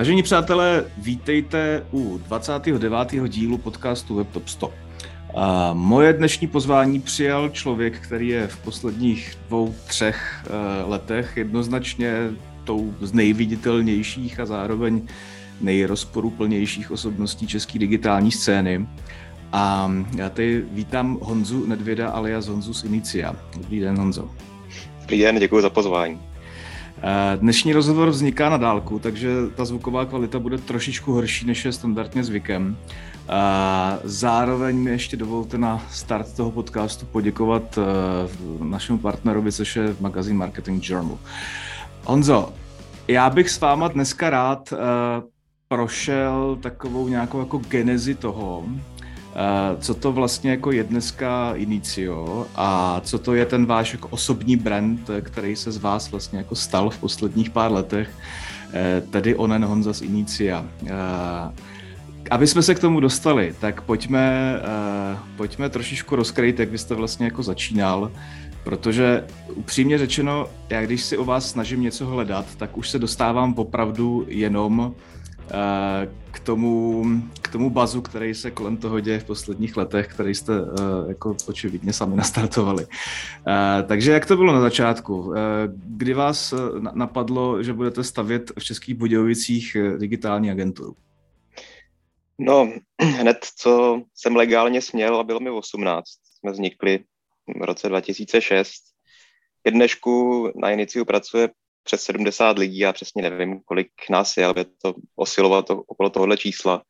[0.00, 3.28] Vážení přátelé, vítejte u 29.
[3.28, 4.72] dílu podcastu WebTop 100.
[5.36, 10.44] A moje dnešní pozvání přijal člověk, který je v posledních dvou, třech
[10.84, 12.30] uh, letech jednoznačně
[12.64, 15.08] tou z nejviditelnějších a zároveň
[15.60, 18.86] nejrozporuplnějších osobností české digitální scény.
[19.52, 23.36] A já tady vítám Honzu Nedvěda alias Honzu z Inicia.
[23.56, 24.30] Dobrý den, Honzo.
[25.00, 26.29] Dobrý den, děkuji za pozvání.
[27.02, 31.72] Eh, dnešní rozhovor vzniká na dálku, takže ta zvuková kvalita bude trošičku horší, než je
[31.72, 32.76] standardně zvykem.
[33.28, 39.96] Eh, zároveň mi ještě dovolte na start toho podcastu poděkovat eh, našemu partnerovi, což je
[40.00, 41.18] magazín Marketing Journal.
[42.04, 42.52] Honzo,
[43.08, 44.72] já bych s váma dneska rád
[45.68, 48.64] prošel takovou nějakou jako genezi toho,
[49.80, 54.56] co to vlastně jako je dneska Inicio a co to je ten váš jako osobní
[54.56, 58.10] brand, který se z vás vlastně jako stal v posledních pár letech,
[58.72, 60.66] eh, tedy Onen Honza z Inicia.
[60.86, 60.90] Eh,
[62.30, 64.54] aby jsme se k tomu dostali, tak pojďme,
[65.36, 68.10] pojďme trošičku rozkrýt, jak byste vlastně jako začínal,
[68.64, 73.54] protože upřímně řečeno, já když si o vás snažím něco hledat, tak už se dostávám
[73.56, 74.94] opravdu jenom
[76.30, 77.04] k tomu,
[77.42, 80.68] k tomu bazu, který se kolem toho děje v posledních letech, který jste uh,
[81.08, 82.84] jako očividně sami nastartovali.
[82.84, 82.92] Uh,
[83.86, 85.34] takže jak to bylo na začátku?
[85.86, 86.54] Kdy vás
[86.92, 90.96] napadlo, že budete stavět v Českých Budějovicích digitální agenturu?
[92.40, 96.04] No, hned co jsem legálně směl a bylo mi 18,
[96.38, 96.98] jsme vznikli
[97.60, 98.72] v roce 2006.
[99.62, 101.48] Ke dnešku na Iniciu pracuje
[101.82, 106.36] přes 70 lidí, já přesně nevím, kolik nás je, ale to osilovat to, okolo tohohle
[106.36, 106.82] čísla.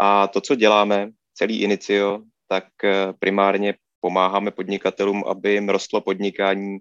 [0.00, 6.78] A to, co děláme, celý Inicio, tak eh, primárně pomáháme podnikatelům, aby jim rostlo podnikání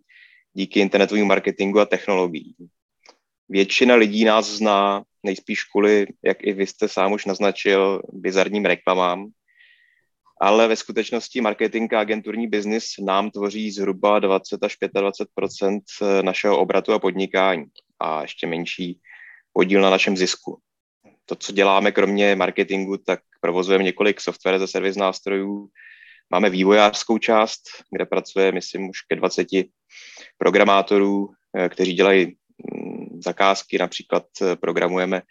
[0.53, 2.55] díky internetovému marketingu a technologií.
[3.49, 9.29] Většina lidí nás zná nejspíš kvůli, jak i vy jste sám už naznačil, bizarním reklamám,
[10.39, 16.59] ale ve skutečnosti marketing a agenturní biznis nám tvoří zhruba 20 až 25 eh, našeho
[16.59, 17.65] obratu a podnikání
[17.99, 18.99] a ještě menší
[19.53, 20.59] podíl na našem zisku.
[21.25, 25.69] To, co děláme kromě marketingu, tak provozujeme několik software ze servis nástrojů.
[26.29, 27.61] Máme vývojářskou část,
[27.91, 29.47] kde pracuje, myslím, už ke 20
[30.37, 33.77] programátorů, eh, kteří dělají mm, zakázky.
[33.77, 35.21] Například eh, programujeme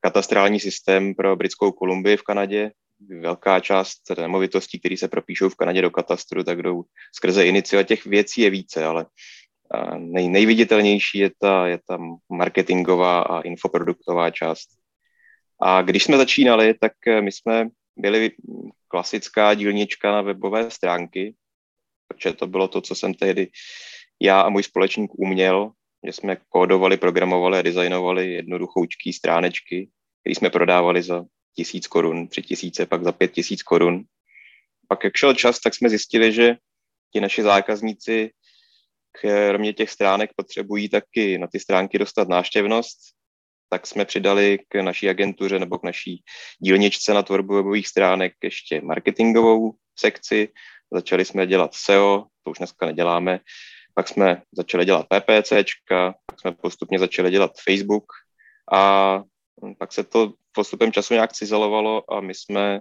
[0.00, 2.70] katastrální systém pro Britskou Kolumbii v Kanadě,
[3.08, 6.82] velká část nemovitostí, které se propíšou v Kanadě do katastru, tak jdou
[7.14, 7.82] skrze inicio.
[7.82, 9.06] Těch věcí je více, ale
[9.98, 11.98] nej, nejviditelnější je ta, je ta
[12.32, 14.68] marketingová a infoproduktová část.
[15.62, 18.30] A když jsme začínali, tak e, my jsme byli
[18.88, 21.34] klasická dílnička na webové stránky,
[22.08, 23.48] protože to bylo to, co jsem tehdy
[24.20, 25.70] já a můj společník uměl,
[26.06, 29.90] že jsme kódovali, programovali a designovali jednoduchoučký stránečky,
[30.22, 31.24] které jsme prodávali za
[31.56, 34.04] tisíc korun, tři tisíce, pak za pět tisíc korun.
[34.88, 36.56] Pak jak šel čas, tak jsme zjistili, že
[37.12, 38.30] ti naši zákazníci
[39.20, 42.98] kromě těch stránek potřebují taky na ty stránky dostat náštěvnost,
[43.68, 46.22] tak jsme přidali k naší agentuře nebo k naší
[46.58, 50.48] dílničce na tvorbu webových stránek ještě marketingovou sekci.
[50.92, 53.40] Začali jsme dělat SEO, to už dneska neděláme.
[53.94, 58.04] Pak jsme začali dělat PPCčka, pak jsme postupně začali dělat Facebook
[58.72, 59.22] a
[59.78, 62.80] pak se to postupem času nějak cizelovalo a my jsme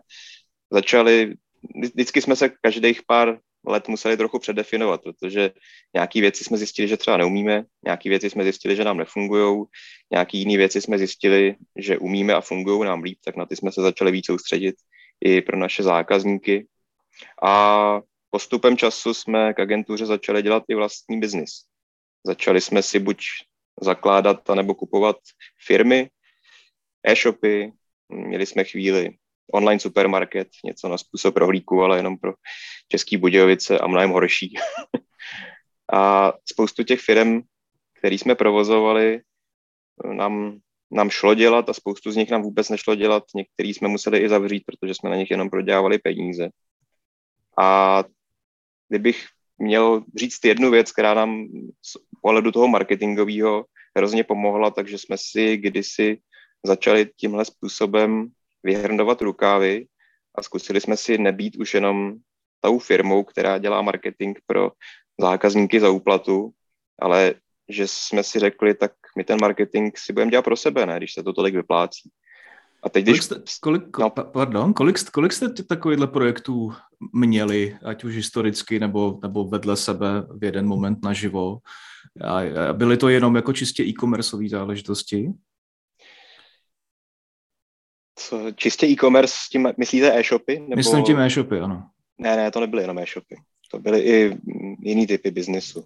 [0.71, 1.35] začali,
[1.81, 5.51] vždycky jsme se každých pár let museli trochu předefinovat, protože
[5.93, 9.65] nějaké věci jsme zjistili, že třeba neumíme, nějaké věci jsme zjistili, že nám nefungují,
[10.11, 13.71] nějaké jiné věci jsme zjistili, že umíme a fungují nám líp, tak na ty jsme
[13.71, 14.75] se začali víc soustředit
[15.25, 16.67] i pro naše zákazníky.
[17.43, 21.51] A postupem času jsme k agentuře začali dělat i vlastní biznis.
[22.23, 23.21] Začali jsme si buď
[23.81, 25.17] zakládat nebo kupovat
[25.65, 26.09] firmy,
[27.11, 27.71] e-shopy,
[28.09, 29.11] měli jsme chvíli
[29.53, 32.33] online supermarket, něco na způsob rohlíku, ale jenom pro
[32.87, 34.53] Český Budějovice a mnohem horší.
[35.93, 37.41] a spoustu těch firm,
[37.99, 39.21] který jsme provozovali,
[40.13, 40.59] nám,
[40.91, 43.23] nám šlo dělat a spoustu z nich nám vůbec nešlo dělat.
[43.35, 46.49] Některý jsme museli i zavřít, protože jsme na nich jenom prodělávali peníze.
[47.59, 48.03] A
[48.89, 49.25] kdybych
[49.57, 51.47] měl říct jednu věc, která nám
[51.85, 53.65] z pohledu toho marketingového
[53.97, 56.17] hrozně pomohla, takže jsme si kdysi
[56.65, 58.29] začali tímhle způsobem
[58.63, 59.85] vyhrnovat rukávy
[60.35, 62.15] a zkusili jsme si nebýt už jenom
[62.61, 64.71] tou firmou, která dělá marketing pro
[65.21, 66.51] zákazníky za úplatu,
[66.99, 67.35] ale
[67.69, 71.13] že jsme si řekli, tak my ten marketing si budeme dělat pro sebe, ne, když
[71.13, 72.09] se to tolik vyplácí.
[72.83, 73.19] A teď, když...
[73.19, 74.09] Kolik jste, kolik, no.
[74.09, 76.73] pardon, kolik, kolik jste takovýchhle projektů
[77.13, 81.57] měli, ať už historicky, nebo, nebo vedle sebe v jeden moment naživo?
[82.23, 82.41] A
[82.73, 85.29] byly to jenom jako čistě e-commerceové záležitosti?
[88.19, 90.59] Co, čistě e-commerce, s tím myslíte e-shopy?
[90.59, 90.75] Nebo...
[90.75, 91.89] Myslím tím e-shopy, ano.
[92.17, 93.35] Ne, ne, to nebyly jenom e-shopy.
[93.71, 94.37] To byly i
[94.81, 95.83] jiný typy biznesu.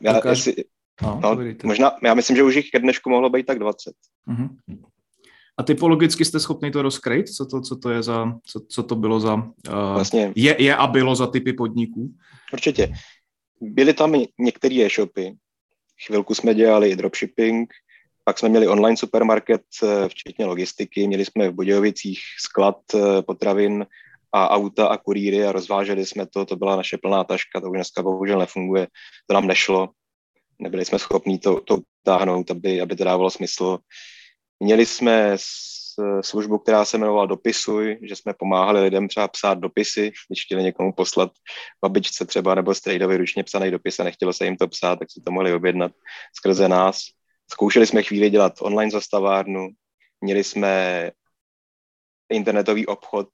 [0.00, 0.46] Já, Dokáž...
[0.46, 0.64] jestli,
[1.02, 3.94] no, no, možná, já myslím, že už jich ke dnešku mohlo být tak 20.
[4.28, 4.48] Uh-huh.
[5.58, 7.28] A typologicky jste schopni to rozkryt?
[7.28, 10.76] Co to, co to je za, co, co to bylo za, uh, vlastně, je, je
[10.76, 12.14] a bylo za typy podniků?
[12.52, 12.92] Určitě.
[13.60, 15.36] Byly tam některé e-shopy.
[16.06, 17.74] Chvilku jsme dělali i dropshipping,
[18.28, 23.86] pak jsme měli online supermarket, eh, včetně logistiky, měli jsme v Budějovicích sklad eh, potravin
[24.32, 27.76] a auta a kurýry a rozváželi jsme to, to byla naše plná taška, to už
[27.76, 28.86] dneska bohužel nefunguje,
[29.26, 29.88] to nám nešlo,
[30.58, 33.78] nebyli jsme schopni to, to utáhnout, aby, aby to dávalo smysl.
[34.60, 35.36] Měli jsme
[36.20, 40.92] službu, která se jmenovala Dopisuj, že jsme pomáhali lidem třeba psát dopisy, když chtěli někomu
[40.92, 41.30] poslat
[41.84, 45.20] babičce třeba nebo strejdovi ručně psaný dopis a nechtělo se jim to psát, tak si
[45.20, 45.92] to mohli objednat
[46.38, 47.15] skrze nás.
[47.52, 49.68] Zkoušeli jsme chvíli dělat online zastavárnu,
[50.20, 51.10] měli jsme
[52.28, 53.28] internetový obchod,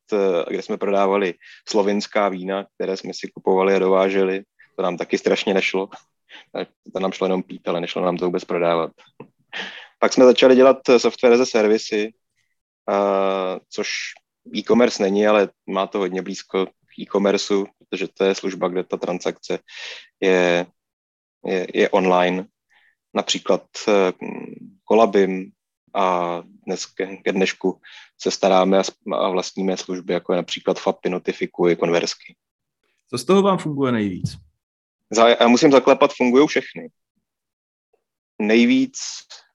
[0.48, 1.34] kde jsme prodávali
[1.68, 4.42] slovinská vína, které jsme si kupovali a dováželi.
[4.76, 5.88] To nám taky strašně nešlo.
[6.94, 8.90] To nám šlo jenom pít, ale nešlo nám to vůbec prodávat.
[9.98, 12.12] Pak jsme začali dělat software ze servisy,
[13.68, 13.88] což
[14.56, 18.96] e-commerce není, ale má to hodně blízko k e-commerceu, protože to je služba, kde ta
[18.96, 19.58] transakce
[20.20, 20.66] je,
[21.46, 22.46] je, je online.
[23.14, 23.64] Například
[24.84, 25.50] Kolabim eh,
[25.94, 26.86] a dnes
[27.24, 27.80] ke dnešku
[28.20, 28.82] se staráme
[29.12, 32.36] a vlastníme služby, jako je například FAPy, Notifikuj, Konversky.
[33.10, 34.36] Co z toho vám funguje nejvíc?
[35.40, 36.88] Já musím zaklepat, fungují všechny.
[38.38, 38.98] Nejvíc,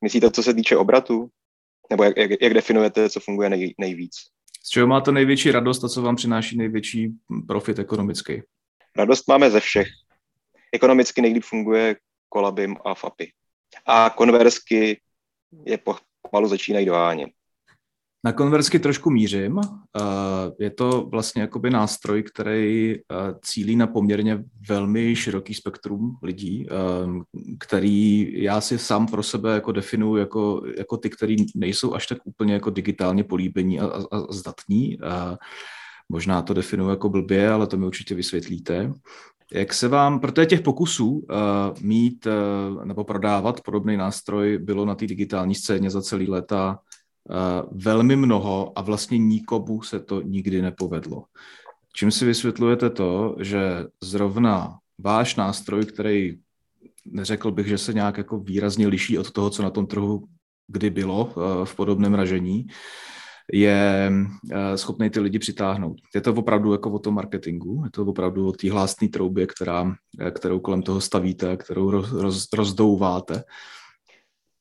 [0.04, 1.30] myslíte, co se týče obratu?
[1.89, 4.15] Nebo jak, jak, jak definujete, co funguje nej, nejvíc?
[4.63, 7.13] Z čeho máte největší radost a co vám přináší největší
[7.48, 8.42] profit ekonomický?
[8.95, 9.88] Radost máme ze všech.
[10.74, 11.95] Ekonomicky nejlíp funguje
[12.30, 13.31] Kolabim a FAPy.
[13.85, 15.01] A konversky
[15.65, 15.79] je
[16.31, 17.29] pomalu začínají dohánět.
[18.25, 19.59] Na konversky trošku mířím.
[20.59, 22.95] Je to vlastně jakoby nástroj, který
[23.41, 26.67] cílí na poměrně velmi široký spektrum lidí,
[27.59, 32.17] který já si sám pro sebe jako definuji jako, jako ty, který nejsou až tak
[32.25, 34.97] úplně jako digitálně políbení a, a, a zdatní.
[36.09, 38.93] Možná to definuji jako blbě, ale to mi určitě vysvětlíte.
[39.53, 41.25] Jak se vám, protože těch pokusů uh,
[41.81, 46.79] mít uh, nebo prodávat podobný nástroj bylo na té digitální scéně za celý léta
[47.29, 51.23] Eh, velmi mnoho a vlastně nikomu se to nikdy nepovedlo.
[51.94, 56.38] Čím si vysvětlujete to, že zrovna váš nástroj, který
[57.05, 60.27] neřekl bych, že se nějak jako výrazně liší od toho, co na tom trhu
[60.67, 61.33] kdy bylo
[61.63, 62.67] v podobném ražení,
[63.53, 64.11] je
[64.51, 65.97] eh, schopný ty lidi přitáhnout.
[66.15, 69.95] Je to opravdu jako o tom marketingu, je to opravdu o té hlásné troubě, která,
[70.31, 73.44] kterou kolem toho stavíte, kterou roz, roz, rozdouváte.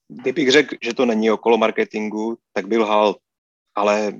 [0.08, 3.16] Kdybych řekl, že to není okolo marketingu, tak byl hal,
[3.74, 4.12] ale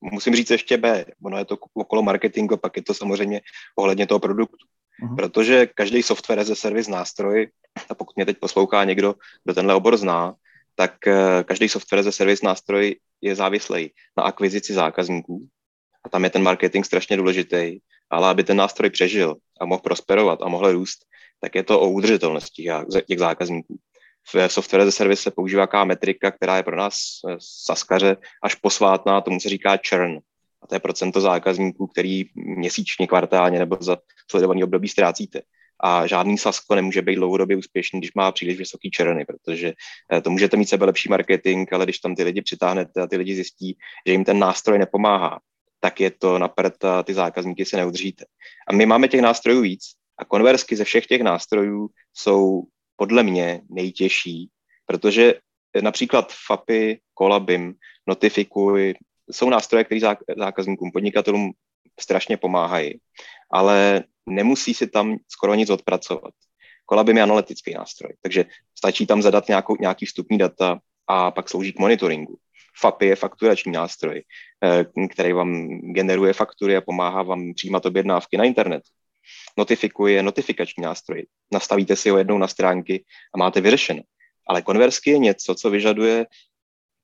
[0.00, 1.04] musím říct ještě B.
[1.24, 3.40] Ono je to okolo marketingu, pak je to samozřejmě
[3.76, 4.66] ohledně toho produktu.
[5.02, 5.16] Uh-huh.
[5.16, 7.48] Protože každý software ze service nástroj,
[7.88, 9.14] a pokud mě teď poslouchá někdo,
[9.44, 10.34] kdo tenhle obor zná,
[10.76, 15.48] tak eh, každý software ze service nástroj je závislý na akvizici zákazníků.
[16.04, 17.78] A tam je ten marketing strašně důležitý.
[18.10, 20.98] Ale aby ten nástroj přežil a mohl prosperovat a mohl růst,
[21.40, 22.68] tak je to o udržitelnosti
[23.06, 23.78] těch zákazníků
[24.34, 26.96] v software as a service se používá jaká metrika, která je pro nás
[27.28, 30.18] eh, saskaře až posvátná, tomu se říká churn.
[30.62, 33.98] A to je procento zákazníků, který měsíčně, kvartálně nebo za
[34.30, 35.42] sledovaný období ztrácíte.
[35.80, 39.72] A žádný Sasko nemůže být dlouhodobě úspěšný, když má příliš vysoký černy, protože
[40.12, 43.16] eh, to můžete mít sebe lepší marketing, ale když tam ty lidi přitáhnete a ty
[43.16, 45.40] lidi zjistí, že jim ten nástroj nepomáhá,
[45.80, 48.24] tak je to napřed a ty zákazníky se neudržíte.
[48.68, 49.82] A my máme těch nástrojů víc
[50.18, 52.62] a konversky ze všech těch nástrojů jsou
[52.96, 54.48] podle mě nejtěžší,
[54.86, 55.34] protože
[55.82, 57.74] například FAPy, Kolabim,
[58.06, 58.94] Notifikuj,
[59.30, 60.00] jsou nástroje, které
[60.38, 61.52] zákazníkům, podnikatelům
[62.00, 63.00] strašně pomáhají,
[63.50, 66.34] ale nemusí si tam skoro nic odpracovat.
[66.86, 68.44] Kolabim je analytický nástroj, takže
[68.78, 72.36] stačí tam zadat nějakou, nějaký vstupní data a pak slouží k monitoringu.
[72.80, 74.22] FAPy je fakturační nástroj,
[74.64, 78.82] eh, který vám generuje faktury a pomáhá vám přijímat objednávky na internet
[79.58, 81.26] notifikuje notifikační nástroj.
[81.52, 83.04] Nastavíte si ho jednou na stránky
[83.34, 84.02] a máte vyřešeno.
[84.46, 86.26] Ale konversky je něco, co vyžaduje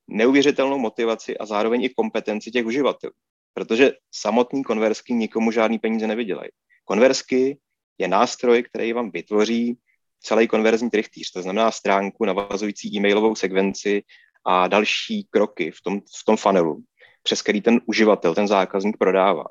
[0.09, 3.12] neuvěřitelnou motivaci a zároveň i kompetenci těch uživatelů.
[3.55, 6.50] Protože samotný konversky nikomu žádný peníze nevydělají.
[6.85, 7.59] Konversky
[7.99, 9.79] je nástroj, který vám vytvoří
[10.21, 14.03] celý konverzní trichtýř, to znamená stránku navazující e-mailovou sekvenci
[14.45, 16.83] a další kroky v tom, v tom funnelu,
[17.23, 19.45] přes který ten uživatel, ten zákazník prodává.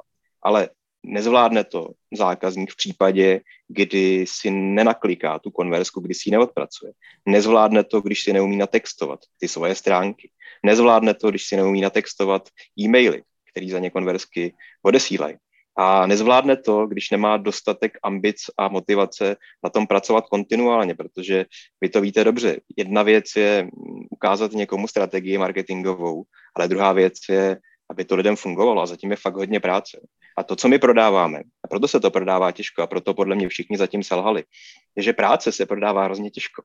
[0.43, 0.69] Ale
[1.03, 6.91] nezvládne to zákazník v případě, kdy si nenakliká tu konverzku, kdy si ji neodpracuje.
[7.25, 10.31] Nezvládne to, když si neumí natextovat ty svoje stránky.
[10.65, 15.35] Nezvládne to, když si neumí natextovat e-maily, který za ně konverzky odesílají.
[15.77, 21.45] A nezvládne to, když nemá dostatek ambic a motivace na tom pracovat kontinuálně, protože
[21.81, 22.59] vy to víte dobře.
[22.77, 23.69] Jedna věc je
[24.09, 26.23] ukázat někomu strategii marketingovou,
[26.55, 27.57] ale druhá věc je,
[27.89, 29.99] aby to lidem fungovalo a zatím je fakt hodně práce.
[30.37, 33.49] A to, co my prodáváme, a proto se to prodává těžko a proto podle mě
[33.49, 34.43] všichni zatím selhali,
[34.95, 36.63] je, že práce se prodává hrozně těžko.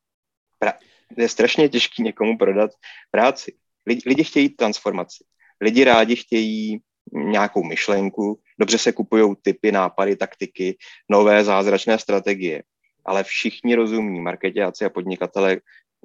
[0.65, 0.75] Pra-
[1.17, 2.71] je strašně těžký někomu prodat
[3.11, 3.57] práci.
[3.87, 5.25] Lidi, lidi chtějí transformaci.
[5.61, 6.79] Lidi rádi chtějí
[7.13, 10.77] nějakou myšlenku, dobře se kupují typy, nápady, taktiky,
[11.11, 12.63] nové zázračné strategie.
[13.05, 15.61] Ale všichni rozumní marketáci a podnikatele,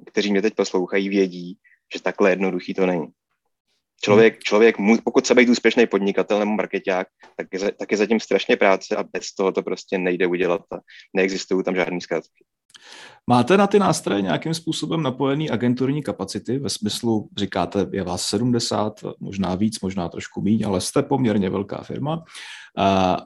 [0.06, 1.58] kteří mě teď poslouchají, vědí,
[1.94, 3.06] že takhle jednoduchý to není.
[4.04, 8.56] Člověk, člověk pokud se být úspěšný podnikatel nebo marketák, tak je, tak je zatím strašně
[8.56, 10.78] práce a bez toho to prostě nejde udělat a
[11.14, 12.44] neexistují tam žádný zkratky.
[13.26, 16.58] Máte na ty nástroje nějakým způsobem napojený agenturní kapacity?
[16.58, 21.82] Ve smyslu, říkáte, je vás 70, možná víc, možná trošku méně, ale jste poměrně velká
[21.82, 22.24] firma.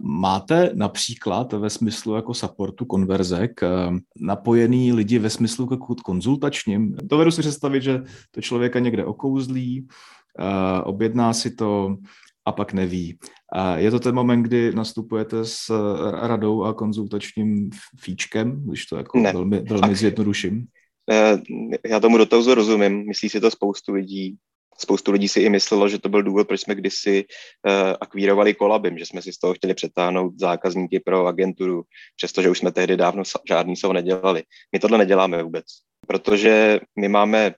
[0.01, 3.61] Máte například ve smyslu jako supportu konverzek
[4.21, 5.69] napojený lidi ve smyslu
[6.05, 6.97] konzultačním?
[7.03, 9.89] Dovedu si představit, že to člověka někde okouzlí,
[10.85, 11.97] objedná si to
[12.45, 13.19] a pak neví.
[13.77, 15.71] Je to ten moment, kdy nastupujete s
[16.13, 19.33] radou a konzultačním fíčkem, když to jako ne.
[19.33, 20.67] velmi, velmi zjednoduším?
[21.11, 21.39] Eh,
[21.89, 24.37] já tomu dotazu rozumím, myslí si to spoustu lidí.
[24.79, 28.99] Spoustu lidí si i myslelo, že to byl důvod, proč jsme kdysi uh, akvírovali kolabim,
[28.99, 31.83] že jsme si z toho chtěli přetáhnout zákazníky pro agenturu,
[32.17, 34.43] přestože už jsme tehdy dávno žádný sou nedělali.
[34.73, 35.65] My tohle neděláme vůbec,
[36.07, 37.55] protože my máme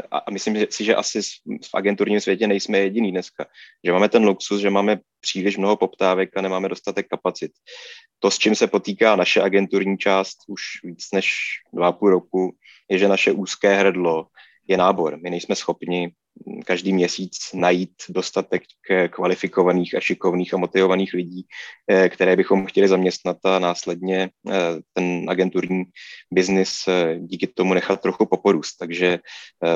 [0.00, 1.20] a, a myslím si, že asi
[1.64, 3.46] v agenturním světě nejsme jediný dneska,
[3.84, 7.52] že máme ten luxus, že máme příliš mnoho poptávek a nemáme dostatek kapacit.
[8.18, 11.36] To, s čím se potýká naše agenturní část už víc než
[11.72, 12.56] dva půl roku,
[12.90, 14.26] je, že naše úzké hrdlo
[14.68, 15.18] je nábor.
[15.22, 16.12] My nejsme schopni
[16.66, 18.62] každý měsíc najít dostatek
[19.10, 21.46] kvalifikovaných a šikovných a motivovaných lidí,
[21.90, 24.52] eh, které bychom chtěli zaměstnat a následně eh,
[24.92, 25.84] ten agenturní
[26.32, 28.78] biznis eh, díky tomu nechat trochu poporůst.
[28.78, 29.18] Takže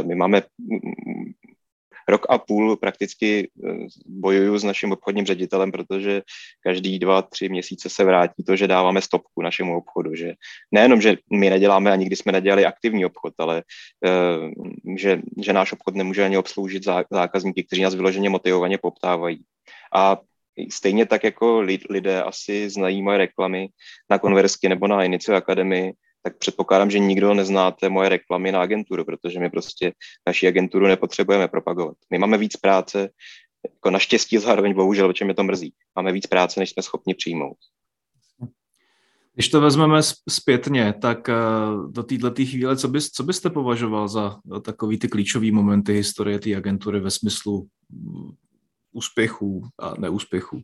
[0.03, 0.43] my máme
[2.09, 6.23] rok a půl prakticky eh, bojuju s naším obchodním ředitelem, protože
[6.61, 10.35] každý dva, tři měsíce se vrátí to, že dáváme stopku našemu obchodu, že
[10.73, 13.63] nejenom, že my neděláme a nikdy jsme nedělali aktivní obchod, ale
[14.07, 14.51] eh,
[14.97, 19.43] že, že náš obchod nemůže ani obsloužit zákazníky, kteří nás vyloženě motivovaně poptávají.
[19.95, 20.19] A
[20.71, 21.61] stejně tak jako
[21.91, 23.69] lidé asi znají moje reklamy
[24.11, 25.93] na Konversky nebo na Inicio Akademii,
[26.29, 29.93] tak předpokládám, že nikdo neznáte moje reklamy na agenturu, protože my prostě
[30.27, 31.97] naši agenturu nepotřebujeme propagovat.
[32.11, 33.09] My máme víc práce,
[33.65, 35.73] jako naštěstí zároveň bohužel, o čem je to mrzí.
[35.97, 37.57] Máme víc práce, než jsme schopni přijmout.
[39.35, 41.35] Když to vezmeme zpětně, tak eh,
[41.91, 46.57] do této chvíle, co, bys, co byste považoval za takový ty klíčové momenty historie té
[46.57, 48.31] agentury ve smyslu mm,
[48.93, 50.63] úspěchů a neúspěchů?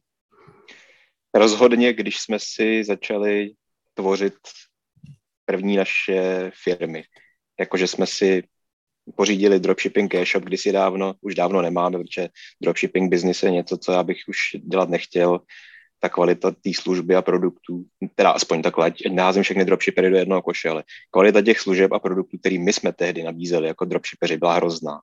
[1.35, 3.51] Rozhodně, když jsme si začali
[3.95, 4.35] tvořit
[5.45, 7.05] první naše firmy.
[7.61, 8.43] Jakože jsme si
[9.17, 12.29] pořídili dropshipping e-shop kdysi dávno, už dávno nemáme, protože
[12.63, 15.41] dropshipping business je něco, co já bych už dělat nechtěl.
[16.01, 17.85] Ta kvalita té služby a produktů,
[18.15, 21.99] teda aspoň takhle, ať neházím všechny dropshippery do jednoho koše, ale kvalita těch služeb a
[21.99, 25.01] produktů, který my jsme tehdy nabízeli jako dropshipperi, byla hrozná.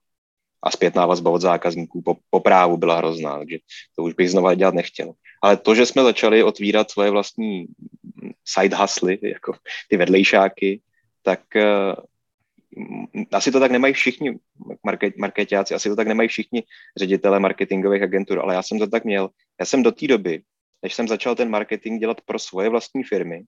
[0.64, 3.58] A zpětná vazba od zákazníků po, po právu byla hrozná, takže
[3.96, 5.14] to už bych znova dělat nechtěl.
[5.42, 7.66] Ale to, že jsme začali otvírat svoje vlastní
[8.46, 9.54] side hustly, jako
[9.90, 10.82] ty vedlejšáky,
[11.24, 14.40] tak uh, asi to tak nemají všichni
[14.86, 16.64] market, marketáci, asi to tak nemají všichni
[16.98, 19.30] ředitele marketingových agentur, ale já jsem to tak měl.
[19.60, 20.42] Já jsem do té doby,
[20.82, 23.44] než jsem začal ten marketing dělat pro svoje vlastní firmy,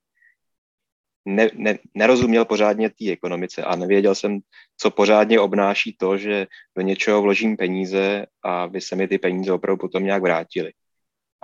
[1.26, 4.40] ne, ne, nerozuměl pořádně té ekonomice a nevěděl jsem,
[4.78, 6.48] co pořádně obnáší to, že
[6.78, 10.72] do něčeho vložím peníze a by se mi ty peníze opravdu potom nějak vrátily.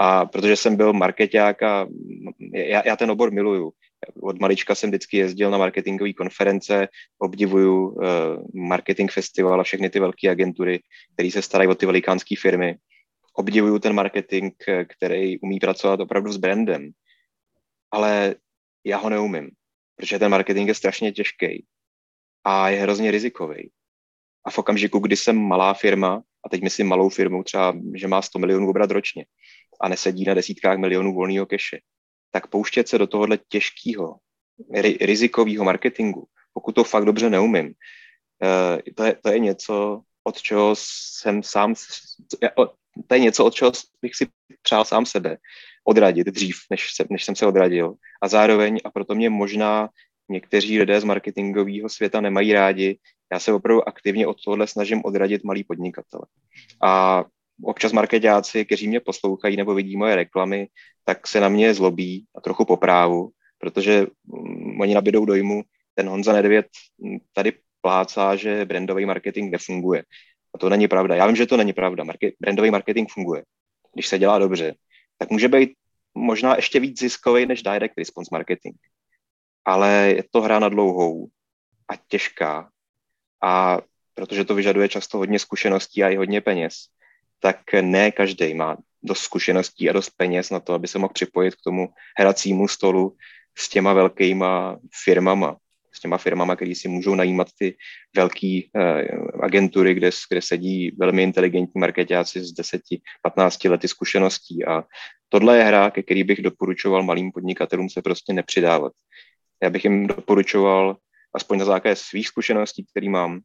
[0.02, 1.88] A protože jsem byl marketák a
[2.54, 3.72] já, já ten obor miluju.
[4.22, 6.88] Od malička jsem vždycky jezdil na marketingové konference,
[7.18, 8.04] obdivuju uh,
[8.54, 10.80] marketing festival a všechny ty velké agentury,
[11.14, 12.76] které se starají o ty velikánské firmy.
[13.34, 14.54] Obdivuju ten marketing,
[14.88, 16.92] který umí pracovat opravdu s brandem.
[17.92, 18.36] Ale
[18.86, 19.50] já ho neumím,
[19.96, 21.66] protože ten marketing je strašně těžký
[22.44, 23.72] a je hrozně rizikový.
[24.46, 28.22] A v okamžiku, kdy jsem malá firma, a teď myslím malou firmu, třeba, že má
[28.22, 29.26] 100 milionů obrat ročně,
[29.82, 31.80] a nesedí na desítkách milionů volného keše,
[32.32, 34.18] tak pouštět se do tohohle těžkého,
[34.74, 40.42] ri- rizikového marketingu, pokud to fakt dobře neumím, uh, to, je, to je něco, od
[40.42, 41.76] čeho jsem sám,
[43.08, 43.72] to je něco, od čeho
[44.02, 44.28] bych si
[44.62, 45.38] přál sám sebe.
[45.84, 47.94] odradit dřív, než, se, než jsem se odradil.
[48.22, 49.90] A zároveň, a proto mě možná
[50.30, 53.00] někteří lidé z marketingového světa nemají rádi,
[53.32, 56.26] já se opravdu aktivně od tohohle snažím odradit malý podnikatele.
[56.84, 57.26] A
[57.64, 60.68] občas marketáci, kteří mě poslouchají nebo vidí moje reklamy,
[61.06, 65.64] tak se na mě zlobí a trochu po právu, protože um, oni nabídou dojmu,
[65.96, 66.66] ten Honza Nedvěd
[67.34, 70.04] tady plácá, že brandový marketing nefunguje.
[70.56, 71.16] A to není pravda.
[71.16, 72.04] Já vím, že to není pravda.
[72.04, 73.44] Market, brandový marketing funguje.
[73.94, 74.76] Když se dělá dobře,
[75.18, 75.74] tak může být
[76.16, 78.76] možná ještě víc ziskový než direct response marketing.
[79.66, 81.28] Ale je to hra na dlouhou
[81.88, 82.70] a těžká.
[83.44, 83.82] A
[84.14, 86.74] protože to vyžaduje často hodně zkušeností a i hodně peněz,
[87.40, 91.56] tak ne každý má dost zkušeností a dost peněz na to, aby se mohl připojit
[91.56, 93.16] k tomu hracímu stolu
[93.58, 95.58] s těma velkýma firmama,
[95.94, 97.78] s těma firmama, které si můžou najímat ty
[98.16, 104.66] velké uh, agentury, kde, kde sedí velmi inteligentní marketáci s 10-15 lety zkušeností.
[104.66, 104.84] A
[105.30, 108.94] tohle je hra, ke který bych doporučoval malým podnikatelům se prostě nepřidávat.
[109.64, 110.98] Já bych jim doporučoval,
[111.36, 113.40] aspoň na základě svých zkušeností, které mám,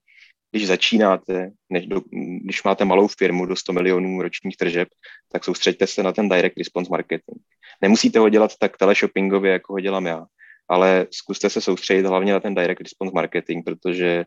[0.54, 2.00] když začínáte, než do,
[2.44, 4.88] když máte malou firmu do 100 milionů ročních tržeb,
[5.32, 7.38] tak soustřeďte se na ten direct response marketing.
[7.82, 10.26] Nemusíte ho dělat tak teleshoppingově, jako ho dělám já,
[10.68, 14.24] ale zkuste se soustředit hlavně na ten direct response marketing, protože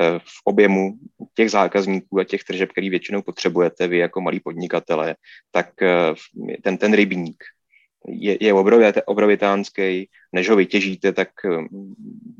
[0.00, 0.98] eh, v objemu
[1.34, 5.16] těch zákazníků a těch tržeb, který většinou potřebujete vy jako malí podnikatelé,
[5.50, 6.14] tak eh,
[6.62, 7.44] ten, ten rybník
[8.08, 8.54] je, je
[9.06, 11.64] obrovitánský, než ho vytěžíte, tak eh,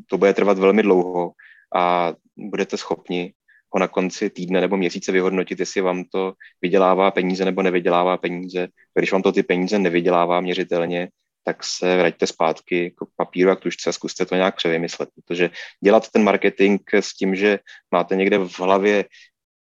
[0.07, 1.33] to bude trvat velmi dlouho
[1.75, 3.33] a budete schopni
[3.75, 6.33] ho na konci týdne nebo měsíce vyhodnotit, jestli vám to
[6.63, 8.69] vydělává peníze nebo nevydělává peníze.
[8.95, 11.09] Když vám to ty peníze nevydělává měřitelně,
[11.45, 15.51] tak se vraťte zpátky k papíru a k tužce a zkuste to nějak převymyslet, protože
[15.85, 17.59] dělat ten marketing s tím, že
[17.91, 19.05] máte někde v hlavě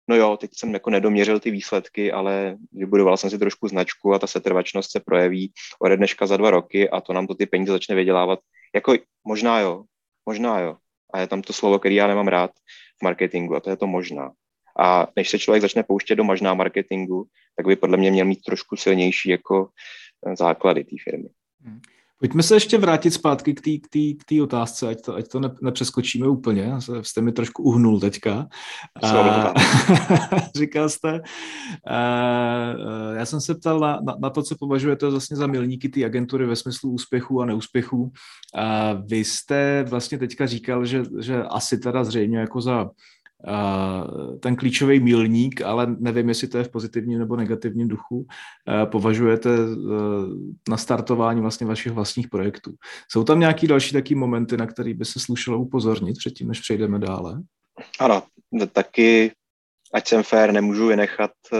[0.07, 4.19] no jo, teď jsem jako nedoměřil ty výsledky, ale vybudoval jsem si trošku značku a
[4.19, 7.71] ta setrvačnost se projeví ode dneška za dva roky a to nám to ty peníze
[7.71, 8.39] začne vydělávat.
[8.75, 8.93] Jako
[9.27, 9.83] možná jo,
[10.25, 10.77] možná jo.
[11.13, 12.51] A je tam to slovo, který já nemám rád
[12.99, 14.31] v marketingu a to je to možná.
[14.79, 18.41] A než se člověk začne pouštět do možná marketingu, tak by podle mě měl mít
[18.41, 19.69] trošku silnější jako
[20.37, 21.29] základy té firmy.
[22.23, 26.73] Pojďme se ještě vrátit zpátky k té otázce, ať to, ať to ne, nepřeskočíme úplně.
[27.01, 28.47] Jste mi trošku uhnul teďka.
[29.03, 29.53] A,
[30.55, 31.21] říkal jste,
[31.87, 31.99] a,
[33.13, 36.45] já jsem se ptal na, na, na to, co považujete vlastně za milníky té agentury
[36.45, 38.11] ve smyslu úspěchů a neúspěchů.
[38.55, 42.89] A vy jste vlastně teďka říkal, že, že asi teda zřejmě jako za
[44.39, 48.27] ten klíčový milník, ale nevím, jestli to je v pozitivním nebo negativním duchu,
[48.85, 49.59] považujete e,
[50.69, 52.73] na startování vlastně vašich vlastních projektů.
[53.11, 56.99] Jsou tam nějaký další taký momenty, na který by se slušelo upozornit předtím, než přejdeme
[56.99, 57.41] dále?
[57.99, 58.23] Ano,
[58.71, 59.31] taky,
[59.93, 61.57] ať jsem fair, nemůžu vynechat e,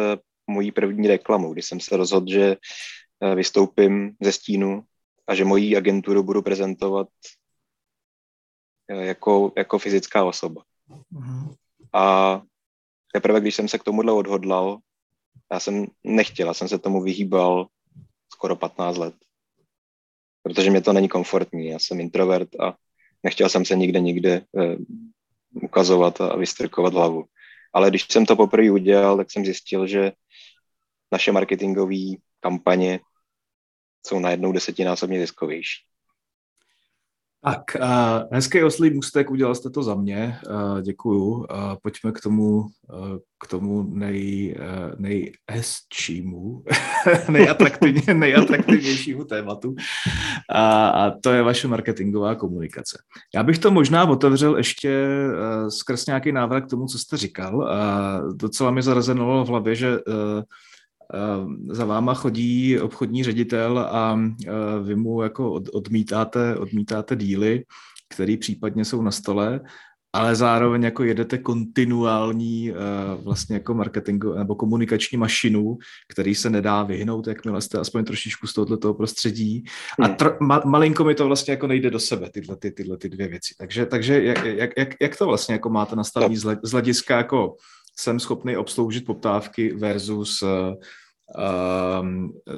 [0.48, 2.58] mojí první reklamu, když jsem se rozhodl, že
[3.22, 4.84] e, vystoupím ze stínu
[5.28, 7.08] a že moji agenturu budu prezentovat
[8.89, 10.63] jako, jako fyzická osoba.
[11.13, 11.56] Uh-huh.
[11.93, 12.41] A
[13.13, 14.79] teprve, když jsem se k tomuhle odhodlal,
[15.51, 17.67] já jsem nechtěl, já jsem se tomu vyhýbal
[18.34, 19.15] skoro 15 let.
[20.43, 22.75] Protože mě to není komfortní, já jsem introvert a
[23.23, 24.75] nechtěl jsem se nikde, nikde eh,
[25.53, 27.25] ukazovat a vystrkovat hlavu.
[27.73, 30.12] Ale když jsem to poprvé udělal, tak jsem zjistil, že
[31.12, 32.99] naše marketingové kampaně
[34.08, 35.92] jsou najednou desetinásobně ziskovější.
[37.45, 41.23] Tak, uh, hezký oslý můstek, udělal jste to za mě, uh, děkuju.
[41.23, 41.45] Uh,
[41.82, 42.67] pojďme k tomu, uh,
[43.43, 46.63] k tomu nej, uh, nejhezčímu,
[47.29, 49.69] nejatraktivně, nejatraktivnějšímu tématu.
[49.69, 49.75] Uh,
[50.58, 52.97] a to je vaše marketingová komunikace.
[53.36, 57.58] Já bych to možná otevřel ještě uh, skrz nějaký návrh k tomu, co jste říkal.
[57.58, 60.41] Uh, docela mi zarezenovalo v hlavě, že uh,
[61.70, 64.52] za váma chodí obchodní ředitel a eh,
[64.84, 67.63] vy mu jako odmítáte, odmítáte díly,
[68.10, 69.62] které případně jsou na stole,
[70.16, 72.76] ale zároveň jako jedete kontinuální eh,
[73.24, 75.78] vlastně jako marketingu nebo komunikační mašinu,
[76.12, 79.63] který se nedá vyhnout, jakmile jste aspoň trošičku z tohoto prostředí.
[80.00, 80.16] A hmm.
[80.16, 83.28] tr- ma- malinko mi to vlastně jako nejde do sebe, tyhle, ty, tyhle ty dvě
[83.28, 83.56] věci.
[83.58, 87.56] Takže, takže jak, jak, jak, to vlastně jako máte nastavený z hlediska jako
[87.95, 90.49] jsem schopný obsloužit poptávky versus uh,
[91.38, 92.08] uh,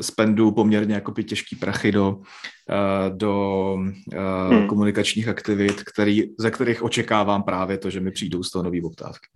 [0.01, 4.67] spendu poměrně jako těžký prachy do, uh, do uh, hmm.
[4.67, 9.27] komunikačních aktivit, který, ze kterých očekávám právě to, že mi přijdou z toho nový poptávky.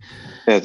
[0.48, 0.62] Je,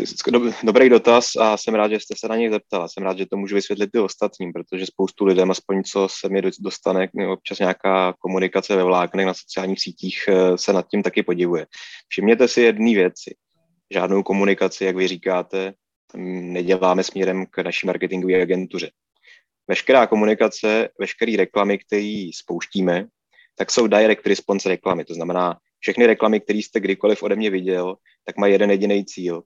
[0.63, 2.87] dobrý dotaz a jsem rád, že jste se na něj zeptala.
[2.87, 6.41] Jsem rád, že to můžu vysvětlit i ostatním, protože spoustu lidem, aspoň co se mi
[6.59, 10.17] dostane, občas nějaká komunikace ve vláknech na sociálních sítích
[10.55, 11.65] se nad tím taky podivuje.
[12.07, 13.35] Všimněte si jedné věci.
[13.91, 15.73] Žádnou komunikaci, jak vy říkáte,
[16.15, 18.91] neděláme směrem k naší marketingové agentuře.
[19.67, 23.07] veškerá komunikace, veškeré reklamy, které spouštíme,
[23.55, 25.05] tak jsou direct response reklamy.
[25.05, 29.43] To znamená, všechny reklamy, které jste kdykoliv ode mě viděl, tak mají jeden jediný cíl,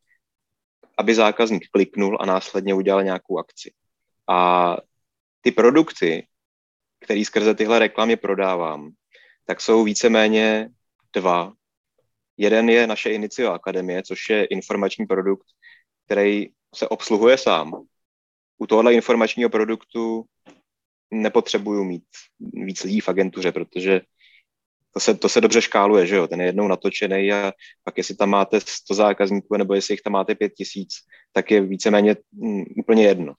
[0.97, 3.73] aby zákazník kliknul a následně udělal nějakou akci.
[4.29, 4.77] A
[5.41, 6.27] ty produkty,
[6.99, 8.91] které skrze tyhle reklamy prodávám,
[9.45, 10.69] tak jsou víceméně
[11.13, 11.53] dva.
[12.39, 15.45] Jeden je naše Inicio Akademie, což je informační produkt,
[16.05, 17.83] který se obsluhuje sám.
[18.57, 20.23] U tohohle informačního produktu
[21.11, 22.03] nepotřebuju mít
[22.39, 24.01] víc lidí v agentuře, protože
[24.93, 28.15] to se, to se dobře škáluje, že jo, ten je jednou natočený a pak jestli
[28.15, 30.93] tam máte 100 zákazníků nebo jestli jich tam máte 5 tisíc,
[31.33, 33.33] tak je víceméně mm, úplně jedno.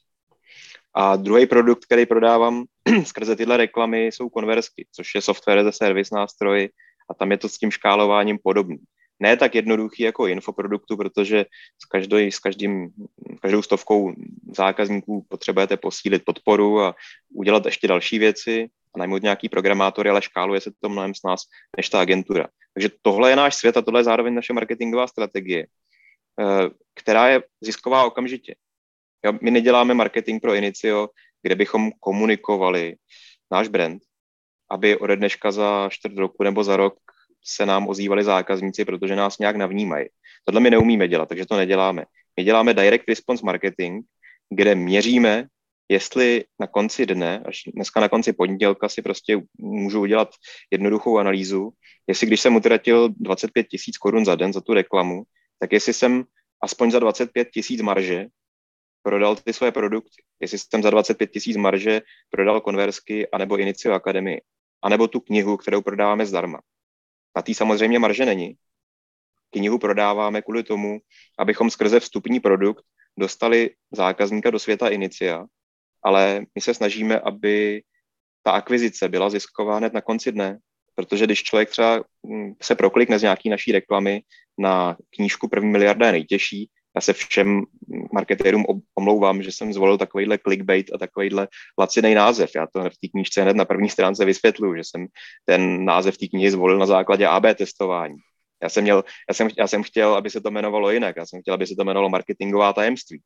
[0.94, 2.64] A druhý produkt, který prodávám
[3.04, 6.68] skrze tyhle reklamy, jsou konverzky, což je software ze service nástroj
[7.10, 8.78] a tam je to s tím škálováním podobný.
[9.20, 11.44] Ne tak jednoduchý jako infoproduktu, protože
[11.82, 12.90] s, každou, s každým,
[13.40, 14.14] každou stovkou
[14.56, 16.94] zákazníků potřebujete posílit podporu a
[17.34, 21.42] udělat ještě další věci a najmout nějaký programátory, ale škáluje se to mnohem s nás
[21.76, 22.48] než ta agentura.
[22.74, 25.66] Takže tohle je náš svět a tohle je zároveň naše marketingová strategie,
[26.40, 28.54] eh, která je zisková okamžitě.
[29.42, 31.08] My neděláme marketing pro Inicio,
[31.42, 32.96] kde bychom komunikovali
[33.52, 34.02] náš brand,
[34.70, 36.94] aby ode dneška za čtvrt roku nebo za rok
[37.44, 40.06] se nám ozývali zákazníci, protože nás nějak navnímají.
[40.44, 42.04] Tohle my neumíme dělat, takže to neděláme.
[42.36, 44.04] My děláme direct response marketing,
[44.50, 45.46] kde měříme,
[45.88, 50.28] jestli na konci dne, až dneska na konci pondělka si prostě můžu udělat
[50.70, 51.70] jednoduchou analýzu,
[52.06, 55.22] jestli když jsem utratil 25 tisíc korun za den za tu reklamu,
[55.58, 56.24] tak jestli jsem
[56.62, 58.26] aspoň za 25 tisíc marže
[59.02, 60.22] prodal ty své produkty.
[60.40, 64.40] Jestli jsem za 25 tisíc marže prodal konversky anebo Inicio Akademii,
[64.82, 66.60] anebo tu knihu, kterou prodáváme zdarma.
[67.36, 68.54] Na té samozřejmě marže není.
[69.50, 70.98] Knihu prodáváme kvůli tomu,
[71.38, 72.84] abychom skrze vstupní produkt
[73.18, 75.44] dostali zákazníka do světa Inicia,
[76.02, 77.82] ale my se snažíme, aby
[78.42, 80.58] ta akvizice byla zisková hned na konci dne,
[80.94, 84.22] protože když člověk třeba mm, se proklikne z nějaký naší reklamy
[84.58, 87.62] na knížku První miliarda je nejtěžší, já se všem
[88.12, 91.48] marketérům omlouvám, že jsem zvolil takovýhle clickbait a takovýhle
[91.78, 92.50] laciný název.
[92.54, 95.06] Já to v té knížce hned na první stránce vysvětluju, že jsem
[95.44, 98.16] ten název té knihy zvolil na základě AB testování.
[98.62, 101.16] Já jsem, měl, já, jsem, já jsem chtěl, aby se to jmenovalo jinak.
[101.16, 103.22] Já jsem chtěl, aby se to jmenovalo marketingová tajemství.